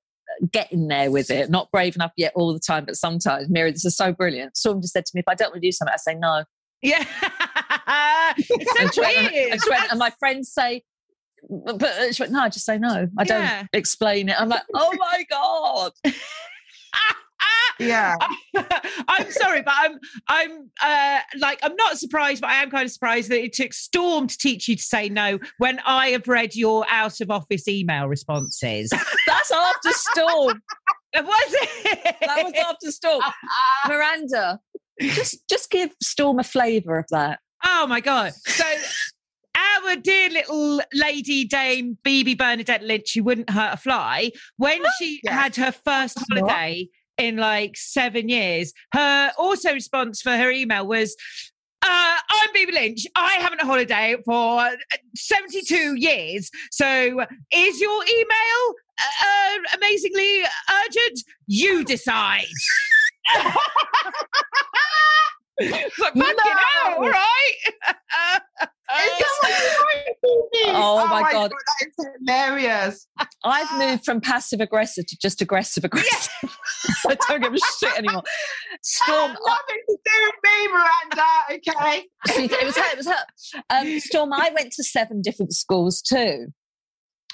getting 0.52 0.88
there 0.88 1.10
with 1.10 1.30
it. 1.30 1.50
Not 1.50 1.70
brave 1.70 1.94
enough 1.96 2.12
yet 2.16 2.32
all 2.34 2.52
the 2.52 2.60
time, 2.60 2.84
but 2.84 2.96
sometimes. 2.96 3.48
Mira, 3.48 3.72
this 3.72 3.84
is 3.84 3.96
so 3.96 4.12
brilliant. 4.12 4.56
Storm 4.56 4.80
just 4.80 4.92
said 4.92 5.06
to 5.06 5.12
me, 5.14 5.20
if 5.20 5.28
I 5.28 5.34
don't 5.34 5.50
want 5.50 5.62
to 5.62 5.68
do 5.68 5.72
something, 5.72 5.92
I 5.92 5.98
say 5.98 6.14
no. 6.14 6.44
Yeah. 6.82 7.04
it's 8.38 8.94
so 8.94 9.02
and, 9.02 9.16
weird. 9.16 9.52
And, 9.52 9.60
and, 9.62 9.90
and, 9.90 9.98
my 9.98 10.10
friends 10.18 10.52
say, 10.52 10.82
but 11.48 12.14
she 12.14 12.22
went, 12.22 12.32
no, 12.32 12.40
I 12.40 12.48
just 12.48 12.66
say 12.66 12.78
no. 12.78 13.08
I 13.18 13.24
yeah. 13.24 13.58
don't 13.58 13.68
explain 13.72 14.28
it. 14.28 14.40
I'm 14.40 14.48
like, 14.48 14.62
oh 14.74 14.92
my 14.98 15.24
God. 15.30 15.92
yeah. 17.78 18.16
I'm 19.08 19.30
sorry 19.30 19.62
but 19.62 19.74
i'm 19.76 19.98
i'm 20.28 20.70
uh 20.82 21.20
like 21.38 21.58
i'm 21.62 21.76
not 21.76 21.98
surprised 21.98 22.40
but 22.40 22.50
i 22.50 22.62
am 22.62 22.70
kind 22.70 22.84
of 22.84 22.90
surprised 22.90 23.30
that 23.30 23.42
it 23.42 23.52
took 23.52 23.72
storm 23.72 24.26
to 24.26 24.38
teach 24.38 24.68
you 24.68 24.76
to 24.76 24.82
say 24.82 25.08
no 25.08 25.38
when 25.58 25.80
i 25.86 26.08
have 26.08 26.26
read 26.28 26.54
your 26.54 26.84
out 26.88 27.20
of 27.20 27.30
office 27.30 27.68
email 27.68 28.08
responses. 28.08 28.90
That's 29.26 29.50
after 29.50 29.90
storm. 29.92 30.62
Was 31.14 31.54
it? 31.62 32.16
That 32.20 32.44
was 32.44 32.52
after 32.54 32.90
storm. 32.90 33.22
Miranda 33.88 34.60
just 35.00 35.48
just 35.48 35.70
give 35.70 35.90
storm 36.02 36.38
a 36.38 36.44
flavor 36.44 36.98
of 36.98 37.06
that. 37.10 37.38
Oh 37.64 37.86
my 37.86 38.00
god. 38.00 38.34
So 38.34 38.64
our 39.56 39.96
dear 39.96 40.28
little 40.28 40.82
lady 40.92 41.44
dame 41.44 41.96
Bibi 42.04 42.34
Bernadette 42.34 42.82
Lynch, 42.82 43.14
who 43.14 43.24
wouldn't 43.24 43.48
hurt 43.48 43.74
a 43.74 43.76
fly, 43.78 44.32
when 44.58 44.82
she 44.98 45.20
yes. 45.22 45.34
had 45.34 45.56
her 45.56 45.72
first 45.72 46.18
holiday 46.28 46.88
in 47.18 47.36
like 47.36 47.76
seven 47.76 48.28
years. 48.28 48.72
Her 48.92 49.32
auto 49.38 49.72
response 49.72 50.22
for 50.22 50.36
her 50.36 50.50
email 50.50 50.86
was, 50.86 51.16
uh, 51.82 52.16
I'm 52.30 52.52
Bibi 52.52 52.72
Lynch. 52.72 53.06
I 53.14 53.34
haven't 53.34 53.60
a 53.60 53.66
holiday 53.66 54.16
for 54.24 54.60
uh, 54.60 54.76
72 55.14 55.94
years. 55.96 56.50
So 56.70 57.24
is 57.52 57.80
your 57.80 58.04
email 58.04 58.74
uh, 59.00 59.58
amazingly 59.76 60.42
urgent? 60.84 61.20
You 61.46 61.84
decide. 61.84 62.46
like, 65.60 65.92
fucking 65.92 66.22
no. 66.22 66.34
hell, 66.36 66.94
all 66.96 67.08
right. 67.08 67.52
oh, 70.66 71.00
oh, 71.00 71.06
my 71.08 71.32
god, 71.32 71.50
that 71.50 71.86
is 71.86 72.06
hilarious! 72.20 73.06
I've 73.44 73.78
moved 73.78 74.04
from 74.04 74.20
passive 74.20 74.60
aggressive 74.60 75.06
to 75.06 75.16
just 75.20 75.40
aggressive 75.40 75.84
aggressive. 75.84 76.32
Yeah. 76.42 76.50
I 77.08 77.16
don't 77.28 77.42
give 77.42 77.54
a 77.54 77.58
shit 77.78 77.98
anymore. 77.98 78.22
Storm, 78.82 79.32
nothing 79.46 79.82
to 79.88 79.96
do 80.04 80.12
with 80.24 80.34
me, 80.44 80.68
Miranda. 80.68 81.24
Okay, 81.52 82.04
it 82.58 82.66
was 82.66 82.76
her. 82.76 82.92
It 82.92 82.96
was 82.98 83.06
her. 83.06 83.24
Um, 83.70 84.00
Storm, 84.00 84.32
I 84.32 84.50
went 84.54 84.72
to 84.72 84.84
seven 84.84 85.22
different 85.22 85.52
schools 85.52 86.02
too. 86.02 86.48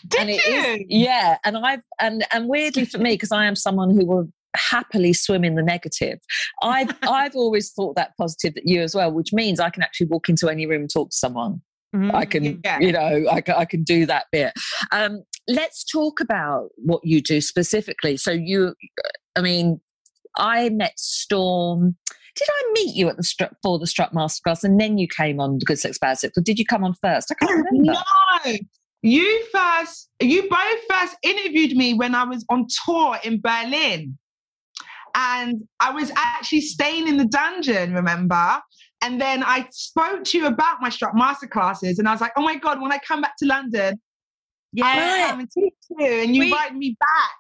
Did 0.07 0.21
and 0.21 0.31
you? 0.31 0.37
Is, 0.37 0.81
yeah, 0.89 1.39
and 1.45 1.57
I've 1.57 1.83
and 2.01 2.25
and 2.33 2.49
weirdly 2.49 2.85
for 2.85 2.99
me 2.99 3.15
because 3.15 3.33
I 3.33 3.47
am 3.47 3.57
someone 3.57 3.91
who 3.91 4.07
will 4.07 4.29
happily 4.57 5.13
swim 5.13 5.45
in 5.45 5.55
the 5.55 5.63
negative. 5.63 6.19
I've 6.63 6.91
I've 7.03 7.35
always 7.35 7.73
thought 7.73 7.97
that 7.97 8.13
positive 8.19 8.55
that 8.55 8.67
you 8.67 8.83
as 8.83 8.95
well, 8.95 9.13
which 9.13 9.33
means 9.33 9.61
I 9.61 9.71
can 9.71 9.83
actually 9.83 10.09
walk 10.09 10.29
into 10.29 10.49
any 10.49 10.67
room 10.67 10.83
and 10.83 10.91
talk 10.93 11.11
to 11.11 11.17
someone. 11.17 11.63
Mm-hmm. 11.95 12.17
I 12.17 12.25
can, 12.25 12.61
yeah. 12.65 12.79
you 12.81 12.91
know, 12.91 13.27
I, 13.31 13.43
can, 13.43 13.55
I 13.55 13.65
can 13.67 13.83
do 13.83 14.07
that 14.07 14.27
bit. 14.33 14.55
Um, 14.93 15.25
let's 15.47 15.85
talk 15.85 16.21
about 16.21 16.71
what 16.77 17.03
you 17.05 17.21
do 17.21 17.43
specifically. 17.43 18.17
So 18.17 18.31
you, 18.31 18.75
I 19.37 19.43
mean, 19.43 19.79
I 20.37 20.71
met 20.71 20.99
Storm. 20.99 21.97
Did 22.35 22.49
I 22.51 22.73
meet 22.73 22.97
you 22.97 23.11
at 23.11 23.19
the 23.19 23.51
for 23.63 23.79
the 23.79 23.87
Strut 23.87 24.15
Masterclass, 24.15 24.65
and 24.65 24.81
then 24.81 24.97
you 24.97 25.07
came 25.07 25.39
on 25.39 25.59
the 25.59 25.67
Good 25.67 25.79
Sex 25.79 25.99
Bad 25.99 26.19
Sex, 26.19 26.37
or 26.39 26.41
did 26.41 26.59
you 26.59 26.65
come 26.65 26.83
on 26.83 26.95
first? 27.03 27.31
I 27.31 27.35
can't 27.35 27.67
remember. 27.71 27.93
No, 27.93 28.57
you 29.03 29.45
first. 29.53 30.09
You 30.21 30.49
both 30.49 30.79
first 30.89 31.17
interviewed 31.23 31.77
me 31.77 31.93
when 31.93 32.15
I 32.15 32.25
was 32.25 32.45
on 32.49 32.67
tour 32.87 33.19
in 33.23 33.41
Berlin. 33.43 34.17
And 35.15 35.63
I 35.81 35.91
was 35.91 36.11
actually 36.17 36.63
staying 36.63 37.09
in 37.09 37.17
the 37.17 37.27
dungeon, 37.27 37.93
remember? 37.93 38.61
And 39.03 39.21
then 39.21 39.43
I 39.43 39.67
spoke 39.73 40.25
to 40.25 40.39
you 40.39 40.47
about 40.47 40.81
my 40.81 40.89
Strut 40.89 41.15
masterclasses, 41.15 41.99
and 41.99 42.09
I 42.09 42.13
was 42.13 42.21
like, 42.21 42.33
oh 42.37 42.43
my 42.43 42.57
God, 42.57 42.81
when 42.81 42.93
I 42.93 42.99
come 42.99 43.21
back 43.21 43.35
to 43.39 43.47
London, 43.47 44.01
yeah, 44.73 44.85
I 44.87 45.31
come 45.31 45.41
and 45.41 45.51
teach 45.51 45.75
you. 45.99 46.07
And 46.07 46.35
you 46.35 46.41
we, 46.41 46.47
invited 46.47 46.77
me 46.77 46.97
back. 46.99 47.39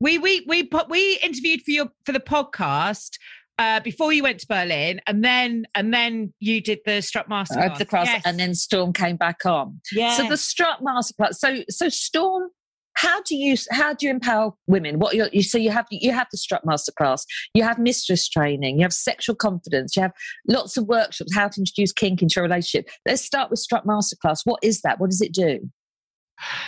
We 0.00 0.18
we 0.18 0.44
we 0.46 0.64
put 0.64 0.88
we 0.88 1.18
interviewed 1.22 1.62
for 1.62 1.70
your 1.70 1.88
for 2.04 2.12
the 2.12 2.20
podcast 2.20 3.10
uh, 3.58 3.80
before 3.80 4.12
you 4.12 4.22
went 4.22 4.40
to 4.40 4.46
Berlin, 4.46 5.00
and 5.06 5.24
then 5.24 5.64
and 5.74 5.94
then 5.94 6.34
you 6.40 6.60
did 6.60 6.80
the 6.84 7.00
Strut 7.00 7.28
masterclass, 7.28 7.78
the 7.78 7.86
class, 7.86 8.06
yes. 8.06 8.22
and 8.24 8.38
then 8.38 8.54
Storm 8.54 8.92
came 8.92 9.16
back 9.16 9.46
on. 9.46 9.80
Yeah. 9.92 10.14
So 10.16 10.28
the 10.28 10.36
Strut 10.36 10.82
masterclass. 10.82 11.34
So 11.34 11.62
so 11.68 11.88
Storm 11.88 12.50
how 12.94 13.22
do 13.22 13.36
you 13.36 13.56
how 13.70 13.94
do 13.94 14.06
you 14.06 14.12
empower 14.12 14.52
women? 14.66 14.98
What 14.98 15.14
you 15.14 15.42
so 15.42 15.58
you 15.58 15.70
have 15.70 15.86
you 15.90 16.12
have 16.12 16.28
the 16.30 16.38
strut 16.38 16.64
masterclass 16.64 17.22
you 17.54 17.62
have 17.62 17.78
mistress 17.78 18.28
training 18.28 18.78
you 18.78 18.82
have 18.82 18.92
sexual 18.92 19.34
confidence 19.34 19.96
you 19.96 20.02
have 20.02 20.12
lots 20.48 20.76
of 20.76 20.86
workshops 20.86 21.34
how 21.34 21.48
to 21.48 21.60
introduce 21.60 21.92
kink 21.92 22.22
into 22.22 22.40
a 22.40 22.42
relationship. 22.42 22.90
Let's 23.06 23.22
start 23.22 23.50
with 23.50 23.58
strut 23.58 23.86
masterclass. 23.86 24.40
What 24.44 24.60
is 24.62 24.82
that? 24.82 25.00
What 25.00 25.10
does 25.10 25.20
it 25.20 25.32
do? 25.32 25.60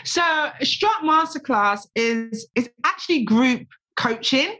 So 0.04 0.50
strut 0.62 1.02
masterclass 1.02 1.86
is 1.94 2.48
is 2.54 2.68
actually 2.84 3.24
group 3.24 3.66
coaching 3.96 4.56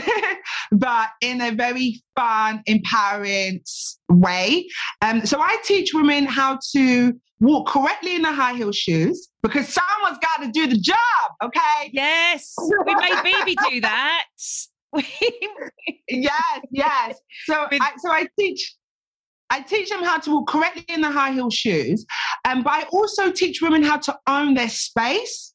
but 0.72 1.08
in 1.20 1.40
a 1.40 1.50
very 1.50 2.02
fun 2.16 2.62
empowering 2.66 3.60
way 4.08 4.66
um, 5.02 5.24
so 5.24 5.40
i 5.40 5.56
teach 5.64 5.92
women 5.94 6.24
how 6.24 6.58
to 6.72 7.12
walk 7.42 7.66
correctly 7.68 8.14
in 8.14 8.22
the 8.22 8.32
high 8.32 8.54
heel 8.54 8.72
shoes 8.72 9.28
because 9.42 9.68
someone's 9.68 10.18
got 10.18 10.44
to 10.44 10.50
do 10.52 10.66
the 10.68 10.78
job. 10.78 10.96
Okay. 11.42 11.90
Yes, 11.92 12.54
we 12.86 12.94
made 12.94 13.22
Bibi 13.22 13.56
do 13.68 13.80
that. 13.82 14.26
yes, 16.08 16.60
yes. 16.70 17.18
So, 17.46 17.66
I, 17.70 17.92
so 17.98 18.10
I 18.10 18.26
teach. 18.38 18.76
I 19.50 19.60
teach 19.60 19.90
them 19.90 20.02
how 20.02 20.18
to 20.18 20.30
walk 20.30 20.48
correctly 20.48 20.86
in 20.88 21.02
the 21.02 21.10
high 21.10 21.32
heel 21.32 21.50
shoes, 21.50 22.06
um, 22.46 22.62
but 22.62 22.72
I 22.72 22.82
also 22.84 23.30
teach 23.30 23.60
women 23.60 23.82
how 23.82 23.98
to 23.98 24.18
own 24.26 24.54
their 24.54 24.70
space. 24.70 25.51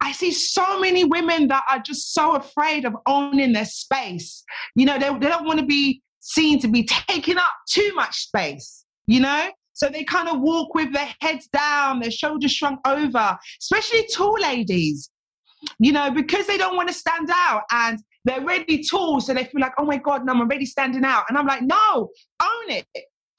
I 0.00 0.12
see 0.12 0.32
so 0.32 0.78
many 0.78 1.04
women 1.04 1.48
that 1.48 1.64
are 1.70 1.80
just 1.80 2.14
so 2.14 2.36
afraid 2.36 2.84
of 2.84 2.94
owning 3.06 3.52
their 3.52 3.64
space. 3.64 4.44
You 4.74 4.86
know, 4.86 4.98
they, 4.98 5.10
they 5.18 5.28
don't 5.28 5.46
want 5.46 5.58
to 5.58 5.66
be 5.66 6.02
seen 6.20 6.60
to 6.60 6.68
be 6.68 6.84
taking 6.84 7.36
up 7.36 7.52
too 7.68 7.92
much 7.94 8.16
space, 8.16 8.84
you 9.06 9.20
know? 9.20 9.50
So 9.72 9.88
they 9.88 10.04
kind 10.04 10.28
of 10.28 10.40
walk 10.40 10.74
with 10.74 10.92
their 10.92 11.08
heads 11.20 11.48
down, 11.52 12.00
their 12.00 12.10
shoulders 12.10 12.52
shrunk 12.52 12.80
over, 12.86 13.38
especially 13.60 14.06
tall 14.12 14.36
ladies, 14.40 15.10
you 15.78 15.92
know, 15.92 16.10
because 16.10 16.46
they 16.46 16.58
don't 16.58 16.76
want 16.76 16.88
to 16.88 16.94
stand 16.94 17.30
out. 17.32 17.62
And 17.70 17.98
they're 18.24 18.44
really 18.44 18.84
tall, 18.84 19.20
so 19.20 19.34
they 19.34 19.44
feel 19.44 19.60
like, 19.60 19.72
oh 19.78 19.84
my 19.84 19.96
God, 19.96 20.24
no, 20.24 20.32
I'm 20.32 20.40
already 20.40 20.66
standing 20.66 21.04
out. 21.04 21.24
And 21.28 21.38
I'm 21.38 21.46
like, 21.46 21.62
no, 21.62 22.08
own 22.42 22.70
it. 22.70 22.86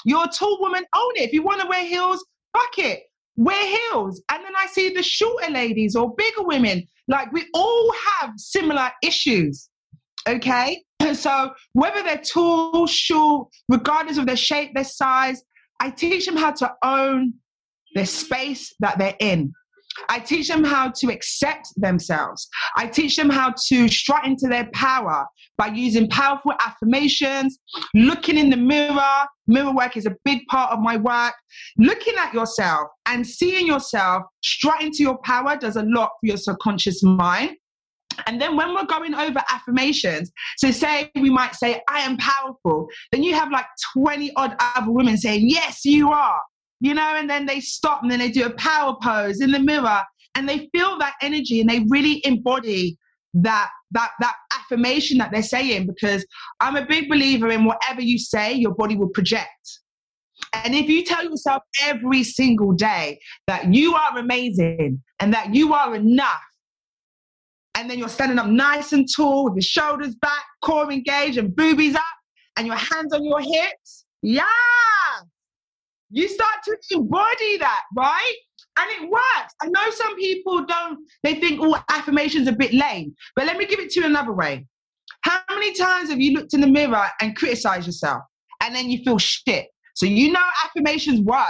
You're 0.06 0.26
a 0.26 0.30
tall 0.30 0.60
woman, 0.62 0.84
own 0.96 1.12
it. 1.16 1.24
If 1.24 1.34
you 1.34 1.44
want 1.44 1.62
to 1.62 1.68
wear 1.68 1.86
heels, 1.86 2.26
fuck 2.54 2.78
it. 2.78 3.02
Wear 3.40 3.68
heels. 3.68 4.22
And 4.30 4.44
then 4.44 4.52
I 4.58 4.68
see 4.68 4.90
the 4.90 5.02
shorter 5.02 5.50
ladies 5.50 5.96
or 5.96 6.14
bigger 6.16 6.44
women. 6.44 6.86
Like 7.08 7.32
we 7.32 7.46
all 7.54 7.94
have 8.20 8.34
similar 8.36 8.92
issues. 9.02 9.70
Okay. 10.28 10.84
So 11.14 11.54
whether 11.74 12.04
they're 12.04 12.22
tall, 12.22 12.86
short, 12.86 13.48
regardless 13.70 14.18
of 14.18 14.28
their 14.28 14.36
shape, 14.36 14.76
their 14.76 14.84
size, 14.84 15.42
I 15.80 15.90
teach 15.90 16.26
them 16.26 16.36
how 16.36 16.52
to 16.52 16.72
own 16.84 17.34
the 17.96 18.06
space 18.06 18.76
that 18.82 19.00
they're 19.00 19.16
in. 19.20 19.54
I 20.08 20.20
teach 20.20 20.48
them 20.48 20.64
how 20.64 20.92
to 20.92 21.12
accept 21.12 21.68
themselves. 21.78 22.48
I 22.76 22.88
teach 22.88 23.16
them 23.16 23.30
how 23.30 23.54
to 23.68 23.88
strut 23.88 24.26
into 24.26 24.48
their 24.48 24.70
power 24.74 25.26
by 25.58 25.68
using 25.68 26.10
powerful 26.10 26.54
affirmations, 26.66 27.60
looking 27.94 28.38
in 28.38 28.50
the 28.50 28.58
mirror. 28.58 29.26
Mirror 29.48 29.74
work 29.74 29.98
is 29.98 30.06
a 30.06 30.16
big 30.24 30.46
part 30.48 30.72
of 30.72 30.80
my 30.80 30.98
work. 30.98 31.34
Looking 31.78 32.16
at 32.18 32.34
yourself 32.34 32.88
and 33.06 33.26
seeing 33.26 33.68
yourself 33.68 34.24
strut 34.44 34.82
into 34.82 35.04
your 35.04 35.18
power 35.20 35.58
does 35.58 35.76
a 35.76 35.84
lot 35.84 36.12
for 36.20 36.28
your 36.28 36.38
subconscious 36.38 37.04
mind. 37.04 37.58
And 38.28 38.42
then 38.42 38.56
when 38.56 38.74
we're 38.74 38.86
going 38.86 39.14
over 39.14 39.42
affirmations, 39.50 40.32
so 40.58 40.72
say 40.72 41.10
we 41.16 41.30
might 41.30 41.56
say, 41.56 41.82
I 41.88 42.00
am 42.00 42.18
powerful, 42.18 42.88
then 43.12 43.24
you 43.24 43.34
have 43.34 43.52
like 43.52 43.66
20 43.94 44.34
odd 44.36 44.56
other 44.60 44.92
women 44.92 45.18
saying, 45.18 45.48
Yes, 45.48 45.86
you 45.86 46.12
are 46.12 46.42
you 46.80 46.94
know, 46.94 47.16
and 47.16 47.30
then 47.30 47.46
they 47.46 47.60
stop 47.60 48.02
and 48.02 48.12
then 48.12 48.20
they 48.20 48.32
do 48.32 48.46
a 48.46 48.52
power 48.52 48.96
pose 49.02 49.42
in 49.42 49.52
the 49.52 49.60
mirror 49.60 50.02
and 50.36 50.48
they 50.48 50.70
feel 50.74 50.98
that 51.00 51.16
energy 51.22 51.60
and 51.60 51.70
they 51.70 51.86
really 51.90 52.22
embody 52.26 52.98
that 53.34 53.70
that 53.92 54.12
that 54.20 54.36
affirmation 54.58 55.18
that 55.18 55.32
they're 55.32 55.44
saying 55.44 55.88
because 55.88 56.26
I'm 56.60 56.76
a 56.76 56.86
big 56.86 57.10
believer 57.10 57.50
in 57.50 57.66
whatever 57.66 58.02
you 58.02 58.18
say, 58.18 58.54
your 58.54 58.74
body 58.74 58.96
will 58.96 59.10
project. 59.10 59.80
And 60.54 60.74
if 60.74 60.88
you 60.88 61.04
tell 61.04 61.24
yourself 61.24 61.64
every 61.82 62.24
single 62.24 62.72
day 62.72 63.20
that 63.48 63.74
you 63.74 63.96
are 63.96 64.18
amazing 64.18 65.02
and 65.20 65.34
that 65.34 65.54
you 65.54 65.74
are 65.74 65.96
enough, 65.96 66.42
and 67.76 67.90
then 67.90 68.00
you're 68.00 68.10
standing 68.10 68.40
up 68.40 68.48
nice 68.48 68.94
and 68.94 69.08
tall 69.16 69.46
with 69.46 69.56
your 69.56 69.62
shoulders 69.62 70.16
back, 70.16 70.44
core 70.62 70.92
engaged, 70.92 71.38
and 71.38 71.56
boobies 71.56 71.96
up, 71.96 72.04
and 72.58 72.68
your 72.68 72.76
hands 72.76 73.14
on 73.14 73.24
your 73.24 73.40
hips, 73.40 74.06
yeah, 74.22 74.44
you 76.12 76.28
start 76.28 76.64
to 76.66 76.78
embody 76.92 77.58
that, 77.58 77.84
right? 77.96 78.36
And 78.80 78.90
it 78.92 79.10
works. 79.10 79.54
I 79.62 79.68
know 79.68 79.92
some 79.92 80.16
people 80.16 80.66
don't, 80.66 81.00
they 81.24 81.36
think, 81.36 81.60
oh, 81.62 81.82
affirmation's 81.90 82.48
a 82.48 82.54
bit 82.54 82.74
lame. 82.74 83.14
But 83.36 83.46
let 83.46 83.58
me 83.58 83.66
give 83.66 83.80
it 83.80 83.92
to 83.92 84.00
you 84.02 84.06
another 84.06 84.34
way. 84.34 84.66
How 85.22 85.40
many 85.50 85.74
times 85.74 86.10
have 86.10 86.20
you 86.20 86.34
looked 86.34 86.54
in 86.54 86.62
the 86.62 86.68
mirror 86.68 87.08
and 87.22 87.36
criticized 87.36 87.88
yourself 87.88 88.24
and 88.62 88.74
then 88.74 88.90
you 88.90 89.04
feel 89.04 89.18
shit? 89.18 89.68
So 89.96 90.06
you 90.06 90.32
know 90.32 90.44
affirmations 90.64 91.20
work. 91.22 91.50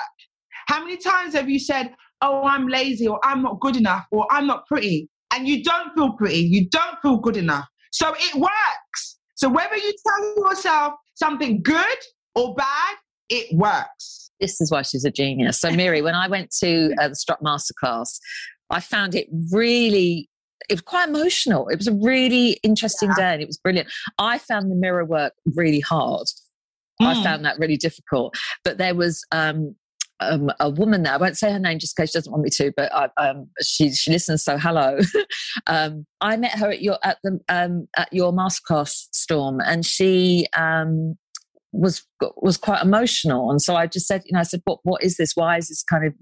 How 0.68 0.84
many 0.84 0.98
times 0.98 1.34
have 1.36 1.50
you 1.50 1.60
said, 1.60 1.94
oh, 2.22 2.44
I'm 2.44 2.68
lazy 2.68 3.08
or 3.08 3.20
I'm 3.24 3.44
not 3.44 3.60
good 3.60 3.76
enough 3.76 4.06
or 4.12 4.28
I'm 4.32 4.48
not 4.48 4.66
pretty? 4.68 5.08
And 5.34 5.48
you 5.48 5.64
don't 5.64 5.94
feel 5.94 6.14
pretty, 6.14 6.40
you 6.40 6.68
don't 6.70 7.00
feel 7.02 7.18
good 7.18 7.38
enough. 7.38 7.66
So 7.92 8.14
it 8.18 8.36
works. 8.36 9.20
So 9.36 9.50
whether 9.50 9.78
you 9.78 9.94
tell 10.08 10.50
yourself 10.50 10.94
something 11.16 11.62
good 11.62 11.98
or 12.34 12.56
bad, 12.56 12.96
it 13.30 13.56
works 13.56 14.29
this 14.40 14.62
is 14.62 14.72
why 14.72 14.82
she's 14.82 15.06
a 15.06 15.12
genius. 15.12 15.60
So, 15.60 15.72
Miri, 15.72 16.02
when 16.02 16.16
I 16.16 16.28
went 16.28 16.52
to 16.60 16.94
uh, 17.00 17.10
the 17.10 17.16
Strut 17.16 17.42
Masterclass, 17.44 18.20
I 18.70 18.80
found 18.80 19.16
it 19.16 19.28
really 19.52 20.30
it 20.70 20.74
was 20.74 20.82
quite 20.82 21.10
emotional. 21.10 21.68
It 21.70 21.78
was 21.78 21.88
a 21.88 21.94
really 21.94 22.60
interesting 22.64 23.10
yeah. 23.10 23.16
day 23.16 23.34
and 23.34 23.42
it 23.42 23.48
was 23.48 23.58
brilliant. 23.58 23.90
I 24.20 24.38
found 24.38 24.70
the 24.70 24.76
mirror 24.76 25.06
work 25.06 25.34
really 25.56 25.80
hard. 25.80 26.28
Mm. 27.02 27.08
I 27.08 27.24
found 27.24 27.46
that 27.46 27.58
really 27.58 27.78
difficult. 27.78 28.36
But 28.64 28.78
there 28.78 28.94
was 28.94 29.26
um, 29.32 29.76
um, 30.20 30.52
a 30.60 30.70
woman 30.70 31.04
there. 31.04 31.14
I 31.14 31.18
won't 31.18 31.38
say 31.38 31.52
her 31.52 31.60
name 31.60 31.80
just 31.80 31.98
in 31.98 32.04
case 32.04 32.12
she 32.12 32.18
doesn't 32.18 32.32
want 32.32 32.44
me 32.44 32.50
to, 32.52 32.74
but 32.76 32.94
I, 32.94 33.10
um, 33.18 33.50
she 33.62 33.92
she 33.94 34.12
listens. 34.12 34.44
So 34.44 34.58
hello. 34.58 35.00
um, 35.68 36.06
I 36.22 36.36
met 36.38 36.58
her 36.58 36.70
at 36.70 36.82
your 36.82 36.98
at 37.04 37.18
the 37.24 37.40
um, 37.50 37.88
at 37.96 38.12
your 38.12 38.34
masterclass 38.34 39.08
storm, 39.14 39.62
and 39.62 39.86
she 39.86 40.46
um, 40.56 41.18
was 41.72 42.04
was 42.38 42.58
quite 42.58 42.82
emotional, 42.82 43.52
and 43.52 43.62
so 43.62 43.76
I 43.76 43.88
just 43.88 44.08
said, 44.08 44.24
you 44.26 44.34
know, 44.34 44.40
I 44.40 44.44
said, 44.44 44.62
"What 44.66 44.80
what 44.84 45.04
is 45.04 45.18
this? 45.18 45.34
Why 45.36 45.58
is 45.58 45.68
this 45.68 45.84
kind 45.84 46.06
of 46.06 46.14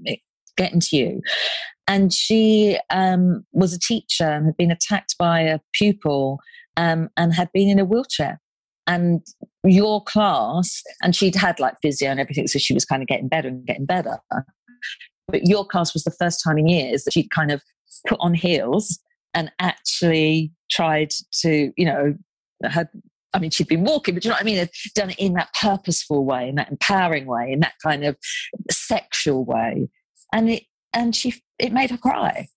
getting 0.58 0.80
to 0.80 0.96
you?" 0.96 1.22
And 1.88 2.14
she 2.14 2.78
um, 2.90 3.46
was 3.54 3.74
a 3.74 3.80
teacher 3.80 4.26
and 4.26 4.46
had 4.46 4.58
been 4.58 4.72
attacked 4.72 5.16
by 5.18 5.40
a 5.42 5.60
pupil 5.74 6.40
um, 6.76 7.10
and 7.16 7.34
had 7.34 7.50
been 7.54 7.70
in 7.70 7.80
a 7.80 7.86
wheelchair. 7.86 8.42
And 8.88 9.22
your 9.66 10.04
class, 10.04 10.82
and 11.02 11.16
she'd 11.16 11.36
had 11.36 11.60
like 11.60 11.76
physio 11.82 12.10
and 12.10 12.20
everything, 12.20 12.48
so 12.48 12.60
she 12.60 12.74
was 12.74 12.86
kind 12.86 13.02
of 13.02 13.08
getting 13.08 13.28
better 13.28 13.50
and 13.50 13.66
getting 13.66 13.86
better. 13.86 14.20
But 15.28 15.46
your 15.46 15.66
class 15.66 15.94
was 15.94 16.04
the 16.04 16.12
first 16.12 16.42
time 16.42 16.58
in 16.58 16.68
years 16.68 17.04
that 17.04 17.14
she'd 17.14 17.32
kind 17.32 17.52
of 17.52 17.62
put 18.08 18.18
on 18.22 18.34
heels 18.34 19.00
and 19.34 19.52
actually 19.60 20.54
tried 20.72 21.12
to, 21.42 21.72
you 21.76 21.86
know, 21.86 22.16
had 22.64 22.88
I 23.38 23.40
mean, 23.40 23.52
she'd 23.52 23.68
been 23.68 23.84
walking, 23.84 24.16
but 24.16 24.26
you 24.26 24.30
know 24.30 24.34
what 24.34 24.42
I 24.42 24.46
mean? 24.46 24.58
It's 24.58 24.92
done 24.94 25.12
it 25.12 25.20
in 25.20 25.34
that 25.34 25.54
purposeful 25.54 26.26
way, 26.26 26.50
in 26.50 26.56
that 26.56 26.72
empowering 26.72 27.28
way, 27.28 27.52
in 27.52 27.60
that 27.60 27.76
kind 27.84 28.04
of 28.04 28.18
sexual 28.72 29.46
way. 29.46 29.90
And 30.34 30.50
it, 30.50 30.64
and 30.92 31.16
she, 31.16 31.36
it 31.60 31.72
made 31.72 31.92
her 31.92 31.98
cry. 31.98 32.48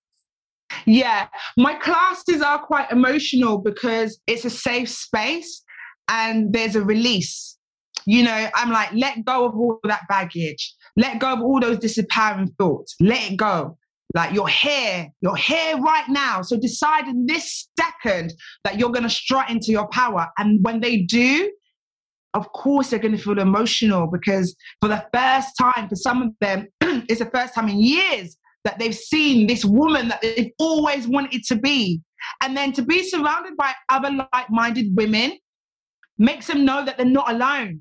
Yeah, 0.86 1.28
my 1.58 1.74
classes 1.74 2.40
are 2.40 2.60
quite 2.60 2.90
emotional 2.90 3.58
because 3.58 4.18
it's 4.26 4.46
a 4.46 4.50
safe 4.50 4.88
space 4.88 5.62
and 6.08 6.50
there's 6.50 6.76
a 6.76 6.82
release. 6.82 7.58
You 8.06 8.22
know, 8.22 8.48
I'm 8.54 8.70
like, 8.70 8.88
let 8.94 9.22
go 9.26 9.44
of 9.44 9.54
all 9.54 9.80
that 9.84 10.08
baggage, 10.08 10.74
let 10.96 11.18
go 11.18 11.34
of 11.34 11.42
all 11.42 11.60
those 11.60 11.76
disempowering 11.76 12.56
thoughts, 12.56 12.94
let 13.00 13.32
it 13.32 13.36
go. 13.36 13.76
Like 14.14 14.32
you're 14.34 14.48
here, 14.48 15.08
you're 15.20 15.36
here 15.36 15.76
right 15.78 16.08
now. 16.08 16.42
So 16.42 16.58
decide 16.58 17.06
in 17.06 17.26
this 17.26 17.68
second 17.78 18.32
that 18.64 18.78
you're 18.78 18.90
going 18.90 19.04
to 19.04 19.10
strut 19.10 19.50
into 19.50 19.70
your 19.70 19.88
power. 19.88 20.26
And 20.38 20.58
when 20.62 20.80
they 20.80 21.02
do, 21.02 21.50
of 22.34 22.50
course, 22.52 22.90
they're 22.90 22.98
going 22.98 23.16
to 23.16 23.22
feel 23.22 23.38
emotional 23.38 24.08
because 24.10 24.56
for 24.80 24.88
the 24.88 25.04
first 25.12 25.50
time, 25.60 25.88
for 25.88 25.96
some 25.96 26.22
of 26.22 26.30
them, 26.40 26.66
it's 27.08 27.20
the 27.20 27.30
first 27.32 27.54
time 27.54 27.68
in 27.68 27.80
years 27.80 28.36
that 28.64 28.78
they've 28.78 28.94
seen 28.94 29.46
this 29.46 29.64
woman 29.64 30.08
that 30.08 30.20
they've 30.22 30.52
always 30.58 31.06
wanted 31.08 31.42
to 31.44 31.56
be. 31.56 32.00
And 32.42 32.56
then 32.56 32.72
to 32.72 32.82
be 32.82 33.02
surrounded 33.08 33.56
by 33.56 33.72
other 33.88 34.10
like 34.10 34.50
minded 34.50 34.94
women 34.94 35.38
makes 36.18 36.46
them 36.46 36.64
know 36.64 36.84
that 36.84 36.96
they're 36.96 37.06
not 37.06 37.30
alone. 37.32 37.80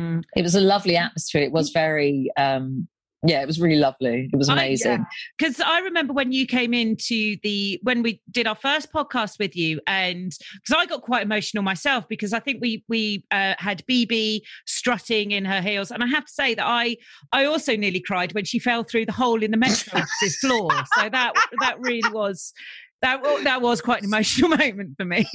Mm. 0.00 0.22
It 0.36 0.42
was 0.42 0.54
a 0.54 0.60
lovely 0.60 0.96
atmosphere. 0.96 1.42
It 1.42 1.52
was 1.52 1.70
very 1.70 2.30
um, 2.36 2.88
yeah, 3.26 3.42
it 3.42 3.46
was 3.46 3.60
really 3.60 3.78
lovely. 3.78 4.28
It 4.32 4.36
was 4.36 4.48
amazing. 4.48 5.04
Because 5.38 5.60
I, 5.60 5.64
yeah. 5.64 5.74
I, 5.76 5.78
remember 5.80 6.12
when 6.12 6.32
you 6.32 6.46
came 6.46 6.74
into 6.74 7.36
the 7.42 7.80
when 7.82 8.02
we 8.02 8.20
did 8.30 8.46
our 8.46 8.54
first 8.54 8.92
podcast 8.92 9.38
with 9.38 9.56
you, 9.56 9.80
and 9.86 10.32
because 10.54 10.76
I 10.76 10.86
got 10.86 11.02
quite 11.02 11.22
emotional 11.22 11.62
myself 11.62 12.06
because 12.08 12.32
I 12.32 12.40
think 12.40 12.60
we 12.60 12.84
we 12.88 13.24
uh, 13.30 13.54
had 13.58 13.84
Bibi 13.86 14.44
strutting 14.66 15.30
in 15.30 15.44
her 15.44 15.60
heels, 15.60 15.90
and 15.90 16.02
I 16.02 16.06
have 16.06 16.26
to 16.26 16.32
say 16.32 16.54
that 16.54 16.66
I 16.66 16.96
I 17.32 17.46
also 17.46 17.76
nearly 17.76 18.00
cried 18.00 18.34
when 18.34 18.44
she 18.44 18.58
fell 18.58 18.84
through 18.84 19.06
the 19.06 19.12
hole 19.12 19.42
in 19.42 19.50
the 19.50 19.56
metro 19.56 20.00
office's 20.00 20.36
floor. 20.36 20.70
So 20.98 21.08
that 21.08 21.32
that 21.60 21.76
really 21.80 22.10
was 22.12 22.52
that 23.00 23.22
that 23.44 23.62
was 23.62 23.80
quite 23.80 24.00
an 24.00 24.06
emotional 24.06 24.48
moment 24.56 24.96
for 24.98 25.04
me. 25.04 25.26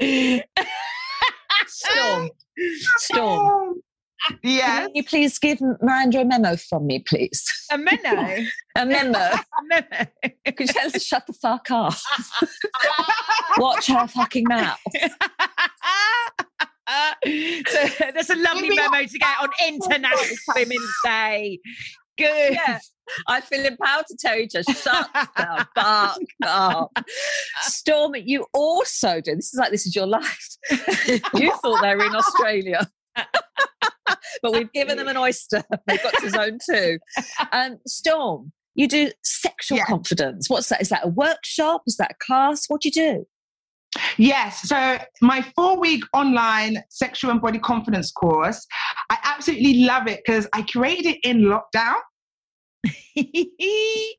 Storm. 1.66 2.30
Storm. 2.96 3.57
Yeah. 4.48 4.86
Can 4.86 4.94
you 4.94 5.04
please 5.04 5.38
give 5.38 5.60
Miranda 5.60 6.20
a 6.20 6.24
memo 6.24 6.56
from 6.56 6.86
me, 6.86 7.00
please? 7.00 7.66
A 7.70 7.76
memo? 7.76 8.46
a 8.76 8.86
memo. 8.86 9.18
a 9.28 9.44
memo. 9.64 10.06
Could 10.46 10.60
you 10.60 10.66
tell 10.68 10.86
us 10.86 10.92
to 10.92 11.00
shut 11.00 11.26
the 11.26 11.34
fuck 11.34 11.70
up? 11.70 11.92
Watch 13.58 13.88
her 13.88 14.06
fucking 14.06 14.44
mouth. 14.48 14.78
so 14.90 15.08
that's 18.14 18.30
a 18.30 18.36
lovely 18.36 18.70
memo 18.70 19.04
to 19.04 19.18
get 19.18 19.36
on 19.42 19.50
International 19.66 20.36
Women's 20.54 20.94
Day. 21.04 21.60
Good. 22.16 22.54
Yeah. 22.54 22.78
I 23.26 23.42
feel 23.42 23.64
empowered 23.64 24.06
to 24.06 24.16
tell 24.18 24.38
you 24.38 24.48
to 24.48 24.62
shut 24.62 25.10
the 25.12 25.28
fuck 25.36 25.68
up. 26.42 26.90
Storm, 27.60 28.14
you 28.16 28.46
also 28.54 29.20
do. 29.20 29.36
This 29.36 29.52
is 29.52 29.58
like 29.58 29.70
this 29.70 29.86
is 29.86 29.94
your 29.94 30.06
life. 30.06 30.56
you 31.34 31.52
thought 31.62 31.82
they 31.82 31.94
were 31.94 32.06
in 32.06 32.14
Australia. 32.14 32.88
but 34.42 34.52
we've 34.52 34.72
given 34.72 34.96
them 34.96 35.08
an 35.08 35.16
oyster. 35.16 35.62
They've 35.86 36.02
got 36.02 36.14
to 36.14 36.30
zone 36.30 36.58
two. 36.68 36.98
Um, 37.52 37.78
Storm, 37.86 38.52
you 38.74 38.88
do 38.88 39.10
sexual 39.22 39.78
yeah. 39.78 39.84
confidence. 39.84 40.48
What's 40.48 40.68
that? 40.68 40.80
Is 40.80 40.88
that 40.90 41.04
a 41.04 41.08
workshop? 41.08 41.82
Is 41.86 41.96
that 41.96 42.12
a 42.12 42.24
class? 42.24 42.64
What 42.68 42.82
do 42.82 42.88
you 42.88 42.92
do? 42.92 43.26
Yes. 44.16 44.68
So 44.68 44.98
my 45.22 45.42
four 45.56 45.80
week 45.80 46.04
online 46.12 46.82
sexual 46.90 47.30
and 47.30 47.40
body 47.40 47.58
confidence 47.58 48.12
course, 48.12 48.66
I 49.10 49.18
absolutely 49.24 49.84
love 49.84 50.06
it 50.06 50.20
because 50.24 50.46
I 50.52 50.62
created 50.62 51.06
it 51.06 51.18
in 51.24 51.42
lockdown. 51.42 51.96
yes, 53.14 54.14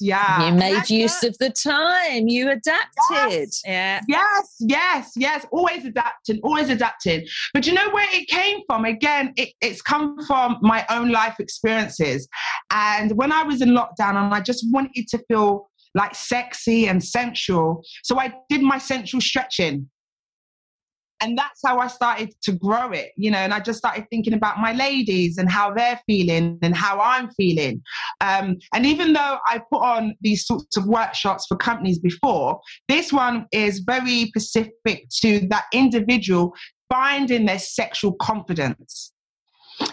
yeah. 0.00 0.48
You 0.48 0.54
made 0.54 0.72
Yes, 0.74 0.90
use 0.90 1.22
of 1.22 1.36
the 1.38 1.50
time. 1.50 2.28
You 2.28 2.50
adapted. 2.50 3.50
yeah. 3.64 4.00
Yes, 4.08 4.56
yes, 4.60 5.12
yes. 5.16 5.46
Always 5.52 5.84
adapting, 5.84 6.40
always 6.42 6.70
adapting. 6.70 7.26
But 7.52 7.66
you 7.66 7.74
know 7.74 7.90
where 7.90 8.06
it 8.12 8.28
came 8.28 8.60
from? 8.66 8.84
Again, 8.84 9.32
it, 9.36 9.50
it's 9.60 9.82
come 9.82 10.16
from 10.26 10.58
my 10.62 10.86
own 10.90 11.10
life 11.10 11.36
experiences. 11.38 12.28
And 12.70 13.12
when 13.12 13.32
I 13.32 13.42
was 13.42 13.60
in 13.60 13.70
lockdown 13.70 14.16
and 14.16 14.34
I 14.34 14.40
just 14.40 14.64
wanted 14.70 15.06
to 15.08 15.18
feel 15.28 15.68
like 15.94 16.14
sexy 16.14 16.88
and 16.88 17.02
sensual, 17.02 17.82
so 18.04 18.18
I 18.18 18.32
did 18.48 18.62
my 18.62 18.78
sensual 18.78 19.20
stretching. 19.20 19.88
And 21.20 21.36
that's 21.36 21.60
how 21.64 21.78
I 21.78 21.86
started 21.86 22.34
to 22.42 22.52
grow 22.52 22.92
it, 22.92 23.12
you 23.16 23.30
know. 23.30 23.38
And 23.38 23.52
I 23.52 23.60
just 23.60 23.78
started 23.78 24.06
thinking 24.10 24.34
about 24.34 24.58
my 24.58 24.72
ladies 24.72 25.38
and 25.38 25.50
how 25.50 25.72
they're 25.72 26.00
feeling 26.06 26.58
and 26.62 26.74
how 26.74 26.98
I'm 27.00 27.30
feeling. 27.32 27.82
Um, 28.20 28.56
and 28.74 28.86
even 28.86 29.12
though 29.12 29.38
I 29.46 29.60
put 29.70 29.82
on 29.82 30.14
these 30.20 30.46
sorts 30.46 30.76
of 30.76 30.86
workshops 30.86 31.46
for 31.46 31.56
companies 31.56 31.98
before, 31.98 32.60
this 32.88 33.12
one 33.12 33.46
is 33.52 33.80
very 33.80 34.26
specific 34.26 35.08
to 35.22 35.46
that 35.48 35.66
individual 35.72 36.54
finding 36.88 37.46
their 37.46 37.58
sexual 37.58 38.12
confidence. 38.14 39.12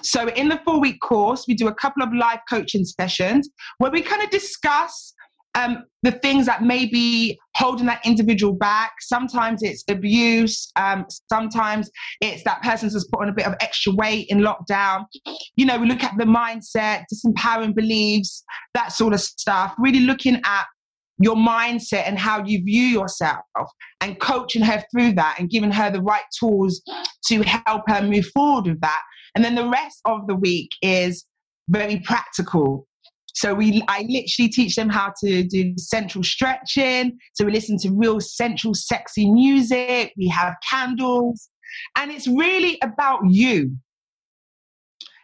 So, 0.01 0.27
in 0.29 0.49
the 0.49 0.59
four 0.65 0.79
week 0.79 0.99
course, 1.01 1.45
we 1.47 1.53
do 1.53 1.67
a 1.67 1.73
couple 1.73 2.03
of 2.03 2.13
live 2.13 2.39
coaching 2.49 2.83
sessions 2.83 3.49
where 3.77 3.91
we 3.91 4.01
kind 4.01 4.21
of 4.21 4.29
discuss 4.29 5.13
um, 5.55 5.83
the 6.03 6.11
things 6.11 6.45
that 6.45 6.63
may 6.63 6.85
be 6.85 7.37
holding 7.55 7.87
that 7.87 8.05
individual 8.05 8.53
back. 8.53 8.93
Sometimes 8.99 9.63
it's 9.63 9.83
abuse. 9.89 10.71
Um, 10.75 11.05
sometimes 11.29 11.89
it's 12.21 12.43
that 12.43 12.61
person's 12.61 12.93
just 12.93 13.11
put 13.11 13.21
on 13.21 13.29
a 13.29 13.33
bit 13.33 13.47
of 13.47 13.55
extra 13.59 13.93
weight 13.93 14.27
in 14.29 14.39
lockdown. 14.39 15.05
You 15.55 15.65
know, 15.65 15.79
we 15.79 15.87
look 15.87 16.03
at 16.03 16.17
the 16.17 16.25
mindset, 16.25 17.05
disempowering 17.11 17.75
beliefs, 17.75 18.43
that 18.73 18.91
sort 18.91 19.13
of 19.13 19.21
stuff. 19.21 19.73
Really 19.79 20.01
looking 20.01 20.39
at 20.45 20.65
your 21.19 21.35
mindset 21.35 22.03
and 22.07 22.17
how 22.19 22.43
you 22.45 22.63
view 22.63 22.83
yourself 22.83 23.41
and 24.01 24.19
coaching 24.19 24.61
her 24.61 24.83
through 24.91 25.13
that 25.13 25.37
and 25.39 25.49
giving 25.49 25.71
her 25.71 25.89
the 25.89 26.01
right 26.01 26.25
tools 26.39 26.81
to 27.25 27.41
help 27.41 27.81
her 27.87 28.01
move 28.01 28.27
forward 28.27 28.67
with 28.67 28.79
that. 28.81 29.01
And 29.35 29.43
then 29.43 29.55
the 29.55 29.67
rest 29.67 29.99
of 30.05 30.27
the 30.27 30.35
week 30.35 30.69
is 30.81 31.25
very 31.69 31.99
practical. 31.99 32.86
So 33.37 33.53
we, 33.53 33.83
I 33.87 34.01
literally 34.09 34.49
teach 34.49 34.75
them 34.75 34.89
how 34.89 35.13
to 35.23 35.43
do 35.43 35.71
central 35.77 36.23
stretching. 36.23 37.19
So 37.35 37.45
we 37.45 37.51
listen 37.51 37.77
to 37.83 37.91
real 37.91 38.19
central, 38.19 38.73
sexy 38.73 39.31
music. 39.31 40.11
We 40.17 40.27
have 40.29 40.55
candles, 40.67 41.47
and 41.95 42.11
it's 42.11 42.27
really 42.27 42.79
about 42.81 43.19
you. 43.29 43.77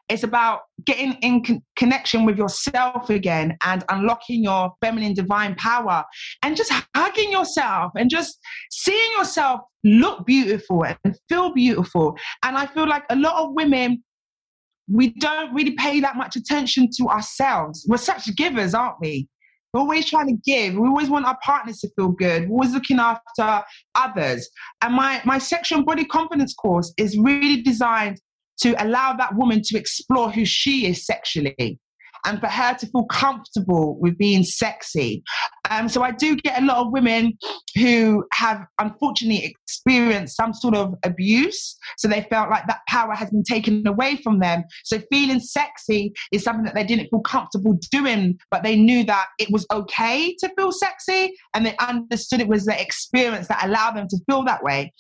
It's 0.10 0.22
about 0.22 0.60
getting 0.86 1.14
in 1.24 1.44
con- 1.44 1.64
connection 1.76 2.24
with 2.24 2.38
yourself 2.38 3.10
again 3.10 3.58
and 3.66 3.84
unlocking 3.90 4.44
your 4.44 4.74
feminine 4.80 5.16
divine 5.16 5.56
power 5.56 6.04
and 6.44 6.56
just 6.56 6.72
hugging 6.96 7.32
yourself 7.32 7.94
and 7.96 8.12
just 8.12 8.38
seeing 8.70 9.12
yourself 9.18 9.62
look 9.84 10.24
beautiful 10.28 10.86
and 10.86 11.18
feel 11.30 11.52
beautiful. 11.52 12.16
And 12.44 12.58
I 12.58 12.68
feel 12.68 12.88
like 12.88 13.06
a 13.10 13.16
lot 13.16 13.44
of 13.44 13.56
women 13.56 14.04
we 14.92 15.10
don't 15.10 15.54
really 15.54 15.72
pay 15.72 16.00
that 16.02 16.16
much 16.16 16.36
attention 16.36 16.90
to 16.98 17.08
ourselves. 17.08 17.86
We're 17.88 17.98
such 17.98 18.36
givers, 18.36 18.74
aren't 18.74 19.00
we? 19.02 19.28
We're 19.74 19.82
always 19.82 20.06
trying 20.06 20.28
to 20.28 20.42
give. 20.46 20.76
We 20.76 20.88
always 20.88 21.10
want 21.10 21.26
our 21.26 21.38
partners 21.44 21.80
to 21.80 21.90
feel 21.96 22.10
good. 22.10 22.48
We're 22.48 22.54
always 22.54 22.74
looking 22.74 23.00
after 23.00 23.64
others. 23.96 24.48
And 24.82 24.94
my, 24.94 25.22
my 25.26 25.40
sexual 25.40 25.80
and 25.80 25.86
body 25.86 26.06
confidence 26.06 26.54
course 26.54 26.94
is 26.98 27.18
really 27.18 27.64
designed 27.64 28.20
to 28.62 28.76
allow 28.84 29.14
that 29.14 29.36
woman 29.36 29.62
to 29.64 29.78
explore 29.78 30.30
who 30.30 30.46
she 30.46 30.86
is 30.86 31.06
sexually 31.06 31.80
and 32.26 32.40
for 32.40 32.48
her 32.48 32.74
to 32.76 32.88
feel 32.88 33.06
comfortable 33.06 34.00
with 34.00 34.18
being 34.18 34.44
sexy. 34.44 35.24
Um, 35.70 35.88
so 35.90 36.04
I 36.04 36.12
do 36.12 36.36
get 36.36 36.62
a 36.62 36.66
lot 36.66 36.78
of 36.78 36.92
women 36.92 37.38
who 37.76 38.26
have 38.34 38.66
unfortunately 38.80 39.46
experienced 39.46 40.36
some 40.36 40.54
sort 40.54 40.76
of 40.76 40.94
abuse. 41.04 41.78
So 41.98 42.08
they 42.08 42.28
felt 42.30 42.50
like 42.50 42.68
that 42.68 42.82
power 42.88 43.14
has 43.14 43.30
been 43.30 43.44
taken 43.44 43.86
away 43.88 44.18
from 44.18 44.40
them. 44.40 44.64
So 44.84 45.00
feeling 45.12 45.40
sexy 45.40 46.14
is 46.32 46.44
something 46.44 46.66
that 46.66 46.76
they 46.76 46.84
didn't 46.84 47.10
feel 47.10 47.22
comfortable 47.22 47.80
doing, 47.92 48.38
but 48.52 48.64
they 48.64 48.76
knew 48.76 49.04
that 49.06 49.28
it 49.40 49.50
was 49.52 49.66
okay 49.72 50.36
to 50.40 50.50
feel 50.58 50.72
sexy 50.72 51.34
and 51.54 51.66
they 51.66 51.76
understood 51.78 52.42
it 52.42 52.48
was 52.48 52.66
the 52.66 52.80
experience 52.80 53.48
that 53.48 53.66
allowed 53.66 53.96
them 53.96 54.08
to 54.10 54.18
feel 54.30 54.44
that 54.44 54.64
way. 54.64 54.92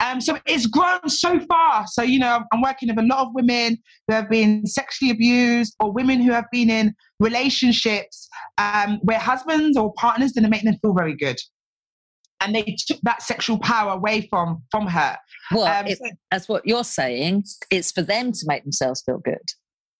Um, 0.00 0.20
so 0.20 0.38
it's 0.46 0.66
grown 0.66 1.08
so 1.08 1.40
far. 1.48 1.86
So, 1.86 2.02
you 2.02 2.18
know, 2.18 2.42
I'm 2.52 2.60
working 2.62 2.88
with 2.88 2.98
a 2.98 3.06
lot 3.06 3.20
of 3.26 3.28
women 3.34 3.78
who 4.08 4.14
have 4.14 4.28
been 4.28 4.66
sexually 4.66 5.10
abused 5.10 5.74
or 5.80 5.92
women 5.92 6.20
who 6.20 6.32
have 6.32 6.46
been 6.50 6.70
in 6.70 6.94
relationships 7.20 8.28
um, 8.58 8.98
where 9.02 9.18
husbands 9.18 9.76
or 9.76 9.92
partners 9.94 10.32
didn't 10.32 10.50
make 10.50 10.62
them 10.64 10.76
feel 10.82 10.94
very 10.94 11.16
good. 11.16 11.36
And 12.40 12.54
they 12.54 12.76
took 12.86 12.98
that 13.04 13.22
sexual 13.22 13.58
power 13.58 13.92
away 13.92 14.26
from 14.28 14.62
from 14.70 14.86
her. 14.88 15.16
Well, 15.52 15.66
Um, 15.66 15.86
it, 15.86 15.98
so- 15.98 16.10
that's 16.30 16.48
what 16.48 16.66
you're 16.66 16.84
saying. 16.84 17.44
It's 17.70 17.90
for 17.92 18.02
them 18.02 18.32
to 18.32 18.40
make 18.46 18.64
themselves 18.64 19.02
feel 19.06 19.18
good. 19.18 19.42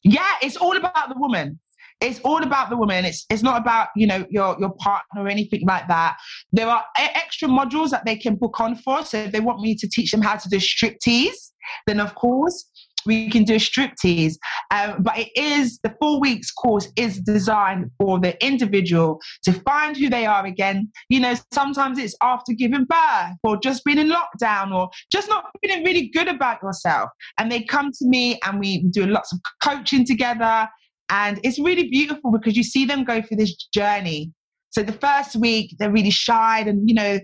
Yeah, 0.02 0.30
it's 0.42 0.56
all 0.56 0.76
about 0.76 1.08
the 1.08 1.14
woman. 1.18 1.58
It's 2.04 2.20
all 2.20 2.42
about 2.42 2.70
the 2.70 2.76
woman. 2.76 3.04
It's 3.04 3.24
it's 3.30 3.42
not 3.42 3.60
about 3.60 3.88
you 3.96 4.06
know 4.06 4.26
your 4.30 4.56
your 4.60 4.74
partner 4.78 5.22
or 5.22 5.28
anything 5.28 5.62
like 5.66 5.88
that. 5.88 6.16
There 6.52 6.68
are 6.68 6.84
extra 6.96 7.48
modules 7.48 7.90
that 7.90 8.04
they 8.04 8.16
can 8.16 8.36
book 8.36 8.60
on 8.60 8.76
for. 8.76 9.04
So 9.04 9.18
if 9.18 9.32
they 9.32 9.40
want 9.40 9.60
me 9.60 9.74
to 9.76 9.88
teach 9.88 10.10
them 10.10 10.22
how 10.22 10.36
to 10.36 10.48
do 10.48 10.58
striptease, 10.58 11.52
then 11.86 12.00
of 12.00 12.14
course 12.14 12.70
we 13.06 13.30
can 13.30 13.44
do 13.44 13.56
striptease. 13.56 14.34
Um, 14.70 15.02
but 15.02 15.18
it 15.18 15.30
is 15.36 15.78
the 15.82 15.94
four 16.00 16.20
weeks 16.20 16.50
course 16.50 16.88
is 16.96 17.20
designed 17.20 17.90
for 17.98 18.18
the 18.18 18.42
individual 18.44 19.20
to 19.44 19.52
find 19.52 19.96
who 19.96 20.08
they 20.08 20.26
are 20.26 20.46
again. 20.46 20.90
You 21.08 21.20
know, 21.20 21.34
sometimes 21.52 21.98
it's 21.98 22.16
after 22.22 22.52
giving 22.52 22.84
birth 22.84 23.36
or 23.42 23.58
just 23.58 23.84
being 23.84 23.98
in 23.98 24.10
lockdown 24.10 24.74
or 24.74 24.88
just 25.12 25.28
not 25.28 25.44
feeling 25.62 25.84
really 25.84 26.10
good 26.14 26.28
about 26.28 26.62
yourself. 26.62 27.10
And 27.38 27.50
they 27.50 27.62
come 27.62 27.90
to 27.90 28.08
me 28.08 28.38
and 28.44 28.58
we 28.58 28.84
do 28.90 29.06
lots 29.06 29.32
of 29.32 29.40
coaching 29.62 30.04
together. 30.04 30.68
And 31.10 31.40
it's 31.42 31.58
really 31.58 31.88
beautiful 31.88 32.30
because 32.32 32.56
you 32.56 32.62
see 32.62 32.84
them 32.84 33.04
go 33.04 33.20
through 33.20 33.36
this 33.36 33.54
journey. 33.74 34.32
So 34.70 34.82
the 34.82 34.92
first 34.92 35.36
week, 35.36 35.76
they're 35.78 35.92
really 35.92 36.10
shy 36.10 36.60
and, 36.60 36.88
you 36.88 36.94
know, 36.94 37.20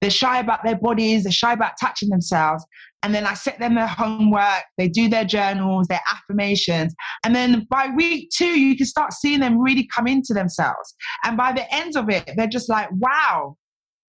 they're 0.00 0.10
shy 0.10 0.38
about 0.40 0.64
their 0.64 0.76
bodies, 0.76 1.24
they're 1.24 1.32
shy 1.32 1.52
about 1.52 1.72
touching 1.80 2.08
themselves. 2.08 2.64
And 3.02 3.14
then 3.14 3.26
I 3.26 3.34
set 3.34 3.58
them 3.58 3.74
their 3.74 3.86
homework, 3.86 4.64
they 4.76 4.88
do 4.88 5.08
their 5.08 5.24
journals, 5.24 5.86
their 5.88 6.02
affirmations. 6.10 6.94
And 7.24 7.34
then 7.34 7.66
by 7.70 7.88
week 7.94 8.30
two, 8.34 8.58
you 8.58 8.76
can 8.76 8.86
start 8.86 9.12
seeing 9.12 9.40
them 9.40 9.58
really 9.58 9.88
come 9.94 10.06
into 10.06 10.34
themselves. 10.34 10.94
And 11.24 11.36
by 11.36 11.52
the 11.52 11.72
end 11.74 11.96
of 11.96 12.10
it, 12.10 12.30
they're 12.36 12.46
just 12.46 12.68
like, 12.68 12.88
wow, 12.92 13.56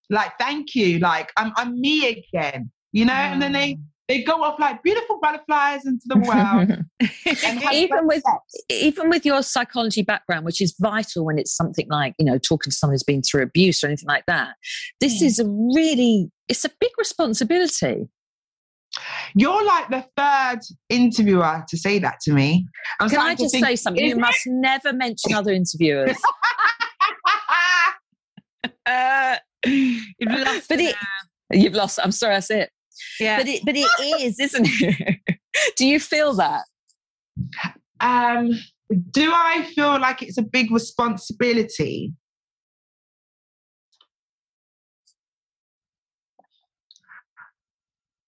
like, 0.10 0.32
thank 0.39 0.76
you. 0.76 1.00
Like, 1.00 1.32
I'm, 1.38 1.54
I'm 1.56 1.80
me 1.80 2.26
again, 2.34 2.69
you 2.91 3.06
know? 3.06 3.13
And 3.13 3.41
then 3.41 3.54
they, 3.54 3.74
mm. 3.76 3.82
They 4.12 4.21
go 4.24 4.43
off 4.43 4.60
like 4.60 4.84
beautiful 4.84 5.19
butterflies 5.21 5.86
into 5.86 6.04
the 6.06 6.17
world. 6.17 6.84
even 7.74 8.06
with 8.08 8.21
sex. 8.24 8.38
even 8.69 9.10
with 9.10 9.26
your 9.26 9.41
psychology 9.41 10.02
background, 10.02 10.43
which 10.45 10.60
is 10.62 10.76
vital 10.80 11.24
when 11.24 11.39
it's 11.39 11.56
something 11.56 11.88
like 11.89 12.13
you 12.19 12.26
know 12.26 12.38
talking 12.38 12.69
to 12.71 12.76
someone 12.76 12.93
who's 12.93 13.04
been 13.04 13.21
through 13.21 13.41
abuse 13.43 13.82
or 13.84 13.88
anything 13.88 14.08
like 14.10 14.26
that. 14.28 14.56
This 15.00 15.21
Mm. 15.21 15.26
is 15.28 15.39
a 15.39 15.45
really 15.45 16.30
it's 16.50 16.65
a 16.65 16.69
big 16.82 16.91
responsibility. 16.97 18.10
You're 19.36 19.63
like 19.65 19.88
the 19.89 20.06
third 20.17 20.60
interviewer 20.89 21.63
to 21.69 21.78
say 21.78 22.00
that 22.00 22.19
to 22.24 22.34
me. 22.34 22.67
I'm 23.00 23.10
Can 23.10 23.19
I 23.19 23.36
just 23.36 23.54
think, 23.54 23.65
say 23.65 23.76
something? 23.78 24.04
is 24.04 24.10
You 24.10 24.15
must 24.17 24.41
never 24.45 24.91
mention 24.91 25.34
other 25.34 25.54
interviewers. 25.54 26.17
Uh, 28.86 29.36
you've 29.65 30.12
lost 30.30 30.67
But 30.69 30.80
it, 30.82 30.95
you've 31.52 31.74
lost. 31.74 32.00
I'm 32.04 32.12
sorry, 32.12 32.36
that's 32.36 32.50
it. 32.52 32.69
Yeah. 33.20 33.38
But 33.38 33.48
it, 33.48 33.62
but 33.66 33.76
it 33.76 33.90
is, 34.22 34.40
isn't 34.40 34.68
it? 34.68 35.20
Do 35.78 35.88
you 35.88 36.00
feel 36.00 36.34
that? 36.36 36.64
um, 38.00 38.52
do 39.12 39.32
I 39.34 39.64
feel 39.74 40.00
like 40.00 40.22
it's 40.22 40.38
a 40.38 40.44
big 40.44 40.72
responsibility? 40.72 42.14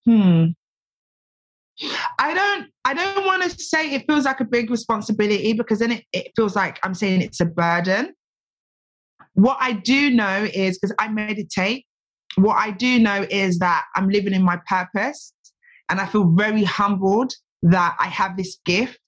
Hmm. 0.06 0.48
I 2.20 2.34
don't 2.34 2.68
I 2.86 2.94
don't 2.94 3.26
want 3.26 3.44
to 3.44 3.50
say 3.50 3.94
it 3.94 4.06
feels 4.08 4.26
like 4.26 4.40
a 4.40 4.46
big 4.46 4.70
responsibility 4.70 5.54
because 5.54 5.80
then 5.80 5.92
it, 5.92 6.06
it 6.14 6.32
feels 6.36 6.56
like 6.56 6.80
I'm 6.84 6.94
saying 6.94 7.22
it's 7.22 7.40
a 7.40 7.46
burden. 7.46 8.14
What 9.34 9.58
I 9.60 9.74
do 9.74 10.12
know 10.12 10.48
is 10.54 10.78
because 10.78 10.96
I 11.00 11.08
meditate, 11.08 11.86
what 12.36 12.56
I 12.56 12.72
do 12.72 13.00
know 13.00 13.26
is 13.30 13.60
that 13.60 13.86
I'm 13.96 14.10
living 14.10 14.34
in 14.34 14.44
my 14.44 14.60
purpose 14.68 15.34
and 15.90 16.00
I 16.00 16.06
feel 16.06 16.30
very 16.32 16.64
humbled 16.64 17.34
that 17.64 17.96
I 18.00 18.08
have 18.08 18.38
this 18.38 18.58
gift 18.66 19.00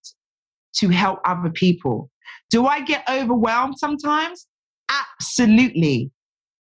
to 0.78 0.90
help 0.90 1.20
other 1.26 1.50
people. 1.50 2.10
Do 2.50 2.68
I 2.68 2.82
get 2.82 3.08
overwhelmed 3.10 3.78
sometimes? 3.78 4.48
Absolutely. 4.90 6.12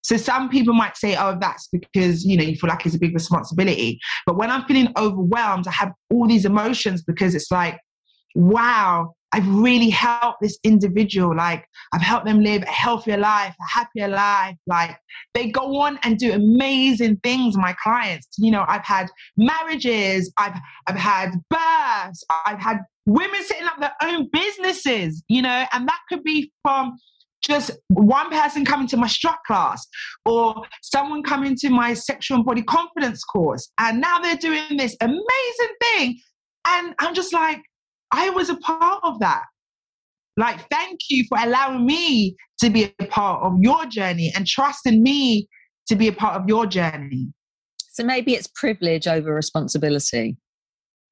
So 0.03 0.17
some 0.17 0.49
people 0.49 0.73
might 0.75 0.97
say, 0.97 1.17
oh, 1.17 1.37
that's 1.41 1.69
because, 1.69 2.25
you 2.25 2.37
know, 2.37 2.43
you 2.43 2.57
feel 2.57 2.69
like 2.69 2.87
it's 2.87 2.95
a 2.95 2.99
big 2.99 3.15
responsibility. 3.15 4.01
But 4.27 4.37
when 4.37 4.51
I'm 4.51 4.65
feeling 4.65 4.93
overwhelmed, 4.97 5.67
I 5.67 5.73
have 5.73 5.93
all 6.11 6.27
these 6.27 6.45
emotions 6.45 7.03
because 7.03 7.35
it's 7.35 7.51
like, 7.51 7.79
wow, 8.35 9.15
I've 9.33 9.49
really 9.49 9.91
helped 9.91 10.41
this 10.41 10.59
individual. 10.65 11.35
Like 11.35 11.65
I've 11.93 12.01
helped 12.01 12.27
them 12.27 12.41
live 12.41 12.63
a 12.63 12.67
healthier 12.67 13.17
life, 13.17 13.55
a 13.61 13.79
happier 13.79 14.09
life. 14.09 14.57
Like 14.67 14.97
they 15.35 15.51
go 15.51 15.81
on 15.81 15.99
and 16.03 16.19
do 16.19 16.33
amazing 16.33 17.19
things. 17.23 17.57
My 17.57 17.75
clients, 17.83 18.29
you 18.39 18.51
know, 18.51 18.65
I've 18.67 18.85
had 18.85 19.09
marriages, 19.37 20.33
I've 20.37 20.59
I've 20.87 20.97
had 20.97 21.33
births, 21.49 22.25
I've 22.45 22.61
had 22.61 22.79
women 23.07 23.43
setting 23.45 23.67
up 23.67 23.81
their 23.81 23.95
own 24.03 24.29
businesses, 24.33 25.23
you 25.29 25.43
know, 25.43 25.65
and 25.73 25.89
that 25.89 26.01
could 26.09 26.23
be 26.25 26.53
from 26.63 26.97
just 27.43 27.71
one 27.89 28.31
person 28.31 28.65
coming 28.65 28.87
to 28.89 28.97
my 28.97 29.07
strut 29.07 29.39
class 29.47 29.87
or 30.27 30.63
someone 30.83 31.23
coming 31.23 31.57
to 31.57 31.71
my 31.71 31.95
sexual 31.95 32.37
and 32.37 32.45
body 32.45 32.63
confidence 32.63 33.25
course 33.25 33.71
and 33.79 33.99
now 33.99 34.19
they're 34.19 34.37
doing 34.37 34.77
this 34.77 34.95
amazing 35.01 35.75
thing 35.81 36.21
and 36.67 36.95
i'm 36.99 37.15
just 37.15 37.33
like 37.33 37.63
i 38.13 38.31
was 38.31 38.51
a 38.51 38.57
part 38.57 39.01
of 39.03 39.19
that 39.21 39.43
like 40.37 40.69
thank 40.71 41.01
you 41.09 41.25
for 41.29 41.39
allowing 41.41 41.85
me 41.85 42.37
to 42.59 42.71
be 42.71 42.93
a 42.99 43.07
part 43.07 43.43
of 43.43 43.53
your 43.61 43.85
journey 43.87 44.33
and 44.35 44.47
trusting 44.47 45.03
me 45.03 45.49
to 45.87 45.97
be 45.97 46.09
a 46.09 46.13
part 46.13 46.41
of 46.41 46.49
your 46.49 46.67
journey 46.67 47.29
so 47.91 48.05
maybe 48.05 48.35
it's 48.35 48.49
privilege 48.55 49.07
over 49.07 49.35
responsibility 49.35 50.37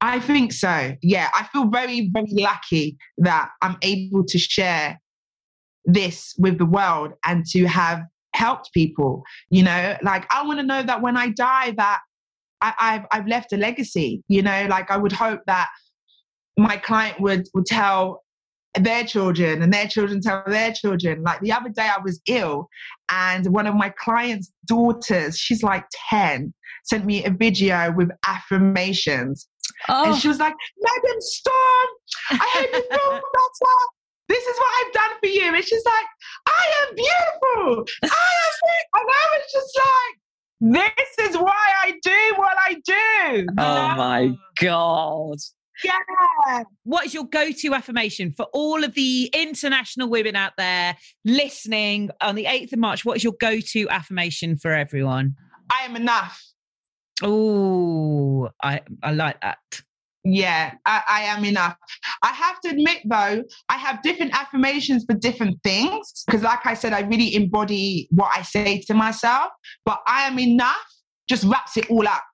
I 0.00 0.20
think 0.20 0.52
so. 0.52 0.94
Yeah, 1.02 1.28
I 1.34 1.48
feel 1.52 1.68
very, 1.68 2.10
very 2.12 2.32
lucky 2.32 2.96
that 3.18 3.50
I'm 3.62 3.76
able 3.82 4.24
to 4.26 4.38
share 4.38 5.00
this 5.84 6.34
with 6.38 6.58
the 6.58 6.66
world 6.66 7.12
and 7.24 7.44
to 7.46 7.66
have 7.66 8.02
helped 8.34 8.70
people. 8.72 9.24
You 9.50 9.64
know, 9.64 9.96
like 10.02 10.26
I 10.30 10.46
want 10.46 10.60
to 10.60 10.66
know 10.66 10.82
that 10.82 11.02
when 11.02 11.16
I 11.16 11.30
die, 11.30 11.72
that 11.76 12.00
I, 12.60 12.74
have 12.78 13.06
I've 13.10 13.26
left 13.26 13.52
a 13.52 13.56
legacy. 13.56 14.22
You 14.28 14.42
know, 14.42 14.66
like 14.70 14.90
I 14.90 14.96
would 14.96 15.12
hope 15.12 15.40
that 15.46 15.68
my 16.58 16.76
client 16.76 17.20
would 17.20 17.48
would 17.54 17.66
tell 17.66 18.24
their 18.74 19.04
children 19.04 19.62
and 19.62 19.72
their 19.72 19.86
children 19.86 20.20
tell 20.20 20.42
their 20.46 20.72
children. 20.72 21.22
Like 21.22 21.40
the 21.40 21.52
other 21.52 21.70
day, 21.70 21.88
I 21.88 22.00
was 22.02 22.20
ill, 22.28 22.68
and 23.08 23.46
one 23.46 23.66
of 23.66 23.74
my 23.74 23.92
clients' 23.98 24.52
daughters, 24.66 25.38
she's 25.38 25.62
like 25.62 25.84
ten, 26.10 26.52
sent 26.84 27.06
me 27.06 27.24
a 27.24 27.30
video 27.30 27.92
with 27.92 28.10
affirmations. 28.26 29.48
Oh. 29.88 30.10
And 30.12 30.20
she 30.20 30.28
was 30.28 30.38
like, 30.38 30.54
Madam 30.80 31.20
Storm, 31.20 31.88
I 32.32 32.48
hope 32.52 32.68
you 32.72 32.82
feel 32.90 33.10
better. 33.10 33.74
This 34.28 34.44
is 34.44 34.58
what 34.58 34.86
I've 34.86 34.92
done 34.92 35.10
for 35.20 35.26
you. 35.28 35.54
And 35.54 35.64
she's 35.64 35.84
like, 35.86 36.06
I 36.46 36.72
am 36.82 36.94
beautiful. 36.94 37.84
I 38.02 38.32
am 38.44 38.52
beautiful. 38.66 38.90
And 38.94 39.08
I 39.08 39.24
was 39.32 39.52
just 39.52 39.78
like, 39.78 40.18
this 40.60 41.30
is 41.30 41.36
why 41.36 41.72
I 41.84 41.92
do 42.02 42.34
what 42.36 42.56
I 42.58 42.74
do. 42.84 43.46
Oh 43.58 43.94
my 43.96 44.36
God. 44.60 45.38
Yeah. 45.84 46.62
What 46.84 47.06
is 47.06 47.14
your 47.14 47.24
go 47.24 47.50
to 47.50 47.74
affirmation 47.74 48.32
for 48.32 48.46
all 48.52 48.84
of 48.84 48.94
the 48.94 49.30
international 49.32 50.08
women 50.08 50.36
out 50.36 50.52
there 50.58 50.96
listening 51.24 52.10
on 52.20 52.34
the 52.34 52.44
8th 52.44 52.72
of 52.72 52.78
March? 52.78 53.04
What 53.04 53.16
is 53.16 53.24
your 53.24 53.34
go 53.40 53.60
to 53.60 53.88
affirmation 53.88 54.56
for 54.56 54.72
everyone? 54.72 55.36
I 55.70 55.84
am 55.84 55.96
enough. 55.96 56.42
Oh, 57.22 58.48
I, 58.62 58.80
I 59.02 59.12
like 59.12 59.40
that. 59.40 59.58
Yeah, 60.24 60.74
I, 60.84 61.02
I, 61.08 61.22
am 61.22 61.44
enough. 61.44 61.76
I 62.22 62.32
have 62.32 62.60
to 62.60 62.70
admit, 62.70 62.98
though, 63.06 63.42
I 63.68 63.76
have 63.76 64.02
different 64.02 64.38
affirmations 64.38 65.04
for 65.08 65.16
different 65.16 65.62
things 65.62 66.24
because, 66.26 66.42
like 66.42 66.66
I 66.66 66.74
said, 66.74 66.92
I 66.92 67.00
really 67.00 67.34
embody 67.34 68.08
what 68.10 68.30
I 68.36 68.42
say 68.42 68.82
to 68.88 68.94
myself. 68.94 69.52
But 69.86 70.00
I 70.06 70.24
am 70.26 70.38
enough 70.38 70.76
just 71.28 71.44
wraps 71.44 71.76
it 71.76 71.90
all 71.90 72.06
up. 72.06 72.24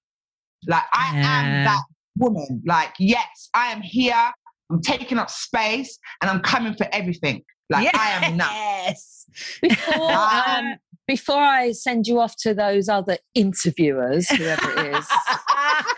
Like, 0.66 0.82
I 0.92 1.10
yeah. 1.14 1.40
am 1.40 1.64
that 1.64 1.82
woman. 2.16 2.62
Like, 2.66 2.94
yes, 2.98 3.48
I 3.54 3.72
am 3.72 3.82
here. 3.82 4.32
I'm 4.70 4.80
taking 4.80 5.18
up 5.18 5.30
space 5.30 5.98
and 6.20 6.30
I'm 6.30 6.40
coming 6.40 6.74
for 6.74 6.86
everything. 6.92 7.42
Like, 7.70 7.84
yes. 7.84 7.94
I 7.94 8.10
am 8.10 8.34
enough. 8.34 8.96
Before, 9.62 10.12
um, 10.48 10.74
before 11.06 11.42
I 11.42 11.72
send 11.72 12.06
you 12.06 12.20
off 12.20 12.36
to 12.38 12.54
those 12.54 12.88
other 12.88 13.18
interviewers, 13.34 14.28
whoever 14.28 14.70
it 14.78 14.96
is, 14.96 15.08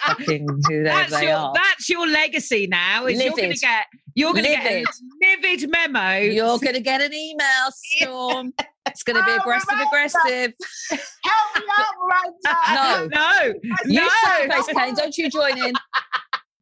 fucking 0.07 0.49
whoever 0.69 0.85
that's 0.85 1.13
they 1.13 1.27
your, 1.27 1.37
are. 1.37 1.53
That's 1.55 1.89
your 1.89 2.07
legacy 2.07 2.67
now. 2.67 3.07
Is 3.07 3.19
livid. 3.19 3.25
you're 3.25 3.37
going 3.37 3.53
to 3.53 3.59
get 3.59 3.87
you're 4.17 4.33
going 4.33 4.45
to 4.45 4.51
get 4.51 4.67
a 4.67 4.85
livid 5.23 5.71
memo. 5.71 6.19
You're 6.19 6.59
going 6.59 6.75
to 6.75 6.81
get 6.81 7.03
an 7.03 7.13
email, 7.13 7.47
Storm. 7.71 8.53
It's 8.87 9.03
going 9.03 9.17
to 9.17 9.25
be 9.25 9.33
oh, 9.33 9.37
aggressive, 9.37 9.79
aggressive. 9.87 10.55
Help 10.91 11.57
me 11.57 11.63
out, 11.79 11.95
Miranda. 12.01 13.09
No, 13.15 13.53
no, 13.53 13.55
you 13.85 14.01
no. 14.01 14.55
face, 14.55 14.75
Kane. 14.75 14.95
Don't 14.95 15.17
you 15.19 15.31
join 15.31 15.59
in. 15.59 15.75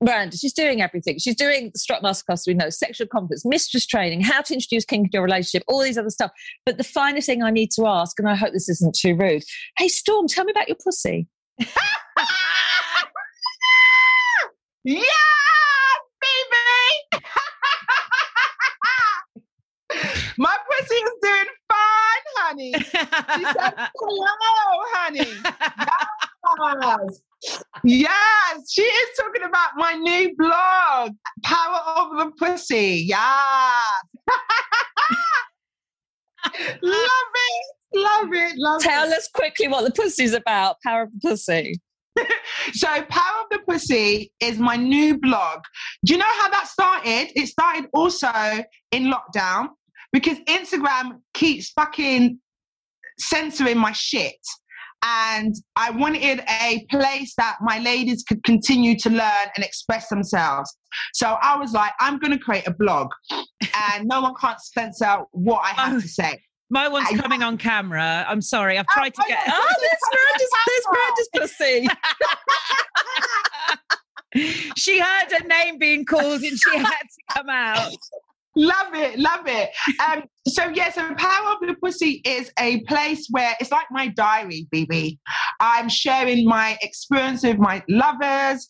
Miranda, 0.00 0.36
she's 0.36 0.52
doing 0.52 0.82
everything. 0.82 1.18
She's 1.18 1.36
doing 1.36 1.70
strut 1.76 2.02
masterclass, 2.02 2.46
we 2.46 2.54
know, 2.54 2.70
sexual 2.70 3.06
confidence, 3.06 3.44
mistress 3.44 3.86
training, 3.86 4.20
how 4.20 4.42
to 4.42 4.54
introduce 4.54 4.84
kink 4.84 5.06
into 5.06 5.14
your 5.14 5.22
relationship, 5.22 5.62
all 5.68 5.80
these 5.80 5.96
other 5.96 6.10
stuff. 6.10 6.32
But 6.66 6.76
the 6.76 6.84
final 6.84 7.22
thing 7.22 7.42
I 7.42 7.50
need 7.50 7.70
to 7.76 7.86
ask, 7.86 8.18
and 8.18 8.28
I 8.28 8.34
hope 8.34 8.52
this 8.52 8.68
isn't 8.68 8.96
too 8.96 9.14
rude. 9.14 9.44
Hey, 9.78 9.88
Storm, 9.88 10.26
tell 10.26 10.44
me 10.44 10.50
about 10.50 10.68
your 10.68 10.76
pussy. 10.82 11.28
Yeah, 14.84 15.00
baby. 16.20 17.24
My 20.38 20.56
pussy 20.70 20.94
is 20.94 21.10
doing 21.22 21.44
fine, 21.68 22.24
honey. 22.36 22.72
She 23.36 23.44
said, 23.44 23.74
hello, 23.96 24.82
honey. 24.92 25.32
Yes. 26.82 27.20
Yes, 27.84 28.70
she 28.72 28.82
is 28.82 29.08
talking 29.18 29.42
about 29.42 29.70
my 29.76 29.92
new 29.94 30.34
blog, 30.36 31.12
Power 31.42 31.80
of 31.96 32.16
the 32.18 32.30
Pussy. 32.38 33.04
Yes. 33.06 34.02
love 36.82 36.82
it. 36.82 37.66
Love 37.94 38.32
it. 38.32 38.52
Love 38.56 38.82
Tell 38.82 39.10
it. 39.10 39.16
us 39.16 39.28
quickly 39.34 39.68
what 39.68 39.84
the 39.84 39.90
pussy's 39.90 40.32
about. 40.32 40.76
Power 40.82 41.02
of 41.02 41.10
the 41.12 41.20
Pussy. 41.28 41.80
so 42.72 42.88
Power 43.02 43.42
of 43.42 43.46
the 43.50 43.58
Pussy 43.66 44.32
is 44.40 44.58
my 44.58 44.76
new 44.76 45.18
blog. 45.18 45.60
Do 46.04 46.14
you 46.14 46.18
know 46.18 46.24
how 46.26 46.48
that 46.50 46.68
started? 46.68 47.32
It 47.38 47.48
started 47.48 47.88
also 47.92 48.32
in 48.92 49.12
lockdown 49.12 49.68
because 50.12 50.38
Instagram 50.40 51.20
keeps 51.32 51.70
fucking 51.70 52.38
censoring 53.18 53.78
my 53.78 53.92
shit 53.92 54.38
and 55.04 55.54
I 55.76 55.90
wanted 55.90 56.42
a 56.62 56.86
place 56.90 57.34
that 57.36 57.58
my 57.60 57.78
ladies 57.78 58.22
could 58.22 58.42
continue 58.42 58.98
to 59.00 59.10
learn 59.10 59.48
and 59.54 59.64
express 59.64 60.08
themselves. 60.08 60.74
So 61.12 61.36
I 61.42 61.56
was 61.58 61.72
like, 61.72 61.92
I'm 62.00 62.18
going 62.18 62.32
to 62.32 62.38
create 62.38 62.66
a 62.66 62.72
blog, 62.72 63.10
and 63.30 64.08
no 64.08 64.22
one 64.22 64.34
can't 64.40 64.58
censor 64.60 65.18
what 65.32 65.60
I 65.62 65.70
have 65.70 65.94
oh, 65.94 66.00
to 66.00 66.08
say. 66.08 66.40
My 66.70 66.88
one's 66.88 67.08
I, 67.10 67.16
coming 67.16 67.42
on 67.42 67.58
camera. 67.58 68.24
I'm 68.28 68.40
sorry. 68.40 68.78
I've 68.78 68.86
oh, 68.90 68.94
tried 68.94 69.12
oh, 69.18 69.22
to 69.22 69.28
get. 69.28 69.44
Oh, 69.48 69.74
there's 69.80 70.86
Miranda's, 70.90 71.28
pussy. 71.34 71.88
she 74.76 74.98
heard 74.98 75.32
her 75.32 75.46
name 75.46 75.78
being 75.78 76.04
called 76.04 76.42
and 76.42 76.58
she 76.58 76.76
had 76.76 76.86
to 76.86 77.34
come 77.34 77.48
out. 77.48 77.92
Love 78.56 78.94
it, 78.94 79.18
love 79.18 79.46
it. 79.46 79.70
Um, 80.08 80.24
so 80.46 80.68
yeah, 80.68 80.92
so 80.92 81.14
Power 81.14 81.52
of 81.52 81.66
the 81.66 81.74
Pussy 81.82 82.22
is 82.24 82.52
a 82.58 82.80
place 82.82 83.26
where 83.30 83.54
it's 83.60 83.72
like 83.72 83.86
my 83.90 84.08
diary, 84.08 84.68
Bibi. 84.70 85.18
I'm 85.60 85.88
sharing 85.88 86.46
my 86.46 86.78
experience 86.82 87.42
with 87.42 87.58
my 87.58 87.82
lovers. 87.88 88.68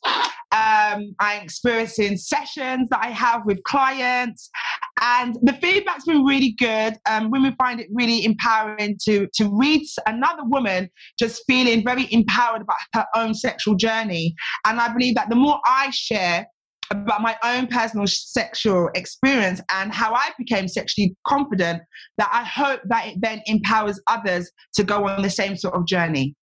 Um, 0.52 1.14
I'm 1.18 1.42
experiencing 1.42 2.16
sessions 2.16 2.88
that 2.90 3.00
I 3.02 3.10
have 3.10 3.44
with 3.44 3.62
clients, 3.64 4.50
and 5.02 5.36
the 5.42 5.52
feedback's 5.54 6.04
been 6.04 6.24
really 6.24 6.54
good. 6.58 6.96
Um, 7.08 7.30
women 7.30 7.54
find 7.58 7.80
it 7.80 7.88
really 7.92 8.24
empowering 8.24 8.96
to 9.06 9.26
to 9.34 9.50
read 9.52 9.82
another 10.06 10.44
woman 10.44 10.88
just 11.18 11.42
feeling 11.46 11.84
very 11.84 12.10
empowered 12.12 12.62
about 12.62 12.76
her 12.94 13.06
own 13.16 13.34
sexual 13.34 13.74
journey. 13.74 14.34
And 14.64 14.80
I 14.80 14.92
believe 14.92 15.16
that 15.16 15.28
the 15.28 15.36
more 15.36 15.60
I 15.66 15.90
share, 15.90 16.46
about 16.90 17.22
my 17.22 17.36
own 17.42 17.66
personal 17.66 18.06
sexual 18.06 18.90
experience 18.94 19.60
and 19.72 19.92
how 19.92 20.12
I 20.12 20.30
became 20.38 20.68
sexually 20.68 21.16
confident 21.26 21.82
that 22.18 22.28
I 22.32 22.44
hope 22.44 22.80
that 22.86 23.08
it 23.08 23.20
then 23.20 23.42
empowers 23.46 24.00
others 24.06 24.50
to 24.74 24.84
go 24.84 25.06
on 25.06 25.22
the 25.22 25.30
same 25.30 25.56
sort 25.56 25.74
of 25.74 25.86
journey. 25.86 26.34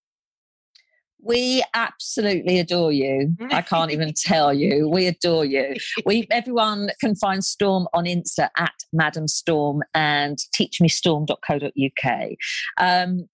We 1.25 1.63
absolutely 1.75 2.59
adore 2.59 2.91
you. 2.91 3.37
I 3.51 3.63
can't 3.63 3.93
even 3.93 4.13
tell 4.13 4.53
you. 4.53 4.89
We 4.89 5.07
adore 5.07 5.45
you. 5.45 5.75
We 6.05 6.27
everyone 6.31 6.91
can 7.01 7.15
find 7.15 7.45
Storm 7.45 7.87
on 7.95 8.05
Insta 8.07 8.49
at 8.57 8.75
Madam 8.93 9.29
Storm 9.29 9.83
and 9.95 10.39
teachmestorm.co.uk. 10.59 12.29
Um, 12.77 13.29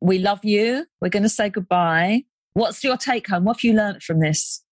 we 0.00 0.18
love 0.20 0.44
you. 0.44 0.86
We're 1.00 1.08
going 1.08 1.24
to 1.24 1.28
say 1.28 1.50
goodbye. 1.50 2.22
What's 2.52 2.84
your 2.84 2.96
take 2.96 3.28
home? 3.28 3.44
What 3.44 3.56
have 3.56 3.64
you 3.64 3.72
learned 3.72 4.04
from 4.04 4.20
this, 4.20 4.62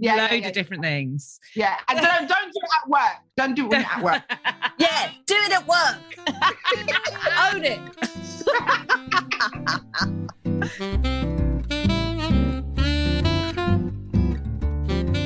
Yeah, 0.00 0.14
load 0.14 0.30
yeah, 0.30 0.34
yeah, 0.36 0.46
of 0.48 0.52
different 0.52 0.82
things. 0.82 1.40
yeah. 1.56 1.76
And 1.88 1.98
don't 2.00 2.28
don't 2.28 2.52
do 2.52 2.60
it 2.62 2.70
at 2.82 2.88
work. 2.88 3.16
Don't 3.36 3.54
do 3.54 3.66
it 3.72 3.86
at 3.96 4.02
work. 4.02 4.22
Yeah, 4.78 5.10
do 5.26 5.34
it 5.34 5.52
at 5.52 5.66
work. 5.66 5.98
Own 7.52 7.64
it. 7.64 7.80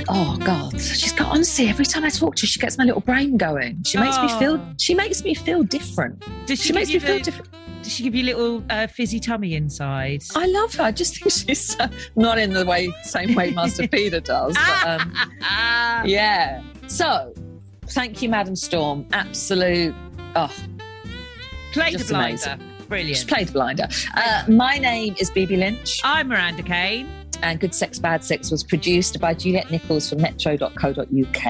oh 0.08 0.38
God, 0.44 0.80
she's 0.80 1.12
got 1.12 1.28
honestly. 1.32 1.68
Every 1.68 1.84
time 1.84 2.04
I 2.04 2.08
talk 2.10 2.36
to 2.36 2.42
her, 2.42 2.46
she 2.46 2.60
gets 2.60 2.78
my 2.78 2.84
little 2.84 3.00
brain 3.00 3.36
going. 3.36 3.82
She 3.84 3.98
makes 3.98 4.18
me 4.20 4.28
feel. 4.38 4.54
Oh. 4.54 4.74
She 4.78 4.94
makes 4.94 5.22
me 5.24 5.34
feel 5.34 5.62
different. 5.62 6.22
Does 6.46 6.60
She 6.60 6.68
she, 6.68 6.72
makes 6.72 6.88
me 6.88 6.98
feel 6.98 7.18
the- 7.18 7.22
different. 7.24 7.48
Does 7.82 7.92
she 7.92 8.02
give 8.04 8.14
you 8.14 8.22
a 8.22 8.28
little 8.34 8.64
uh, 8.70 8.86
fizzy 8.86 9.18
tummy 9.18 9.54
inside? 9.54 10.22
I 10.36 10.46
love 10.46 10.74
her. 10.76 10.84
I 10.84 10.92
just 10.92 11.18
think 11.18 11.32
she's 11.32 11.74
so, 11.76 11.86
not 12.16 12.38
in 12.38 12.52
the 12.52 12.64
way 12.64 12.92
same 13.02 13.34
way 13.34 13.50
Master 13.50 13.88
Peter 13.92 14.20
does. 14.20 14.54
But, 14.54 14.86
um, 14.86 15.14
yeah. 16.06 16.62
So, 16.86 17.34
thank 17.88 18.22
you, 18.22 18.28
Madam 18.28 18.54
Storm. 18.56 19.06
Absolute. 19.12 19.94
Oh, 20.36 20.54
Played 21.72 22.00
a 22.00 22.04
blinder. 22.04 22.16
amazing. 22.50 22.60
Brilliant. 22.88 23.14
Just 23.16 23.28
played 23.28 23.48
the 23.48 23.52
blinder. 23.52 23.88
Uh, 24.14 24.44
my 24.48 24.76
name 24.78 25.14
is 25.18 25.30
Bibi 25.30 25.56
Lynch, 25.56 26.00
I'm 26.04 26.28
Miranda 26.28 26.62
Kane. 26.62 27.08
and 27.42 27.58
Good 27.58 27.74
Sex 27.74 27.98
Bad 27.98 28.22
Sex 28.22 28.50
was 28.50 28.62
produced 28.62 29.18
by 29.18 29.32
Juliet 29.32 29.70
Nichols 29.70 30.08
from 30.10 30.20
metro.co.uk. 30.20 31.46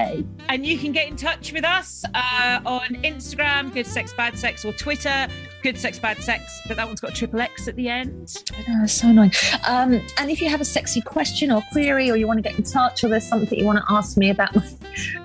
And 0.49 0.65
you 0.65 0.77
can 0.77 0.93
get 0.93 1.09
in 1.09 1.15
touch 1.17 1.51
with 1.51 1.65
us 1.65 2.05
uh, 2.15 2.61
on 2.65 2.95
Instagram, 3.03 3.73
Good 3.73 3.85
Sex 3.85 4.13
Bad 4.13 4.39
Sex, 4.39 4.63
or 4.63 4.71
Twitter, 4.73 5.27
Good 5.63 5.77
Sex 5.77 5.97
Bad 5.97 6.21
Sex, 6.21 6.61
but 6.67 6.75
that 6.75 6.85
one's 6.85 6.99
got 6.99 7.15
triple 7.15 7.39
X 7.39 7.69
at 7.69 7.77
the 7.77 7.87
end. 7.87 8.43
I 8.53 8.69
know, 8.69 8.83
it's 8.83 8.93
so 8.93 9.07
annoying. 9.07 9.31
Um, 9.65 9.93
and 10.17 10.29
if 10.29 10.41
you 10.41 10.49
have 10.49 10.59
a 10.59 10.65
sexy 10.65 10.99
question 10.99 11.51
or 11.51 11.63
query, 11.71 12.11
or 12.11 12.17
you 12.17 12.27
want 12.27 12.37
to 12.37 12.41
get 12.41 12.57
in 12.57 12.65
touch, 12.65 13.03
or 13.03 13.07
there's 13.07 13.25
something 13.25 13.49
that 13.49 13.57
you 13.57 13.65
want 13.65 13.79
to 13.79 13.85
ask 13.87 14.17
me 14.17 14.29
about 14.29 14.53
my, 14.53 14.69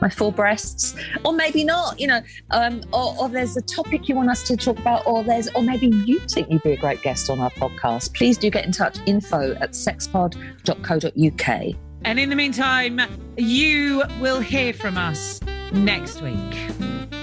my 0.00 0.08
full 0.08 0.30
breasts, 0.30 0.94
or 1.24 1.32
maybe 1.32 1.64
not, 1.64 1.98
you 1.98 2.06
know, 2.06 2.22
um, 2.52 2.80
or, 2.92 3.16
or 3.18 3.28
there's 3.28 3.56
a 3.56 3.62
topic 3.62 4.08
you 4.08 4.14
want 4.14 4.30
us 4.30 4.44
to 4.44 4.56
talk 4.56 4.78
about, 4.78 5.04
or 5.06 5.24
there's, 5.24 5.48
or 5.56 5.62
maybe 5.62 5.88
you 6.06 6.20
think 6.20 6.48
you'd 6.50 6.62
be 6.62 6.72
a 6.72 6.76
great 6.76 7.02
guest 7.02 7.28
on 7.30 7.40
our 7.40 7.50
podcast, 7.50 8.14
please 8.14 8.38
do 8.38 8.48
get 8.48 8.64
in 8.64 8.70
touch. 8.70 8.96
Info 9.06 9.56
at 9.56 9.72
sexpod.co.uk. 9.72 11.76
And 12.04 12.20
in 12.20 12.30
the 12.30 12.36
meantime, 12.36 13.00
you 13.36 14.04
will 14.20 14.40
hear 14.40 14.72
from 14.72 14.96
us 14.96 15.40
next 15.72 16.22
week. 16.22 17.17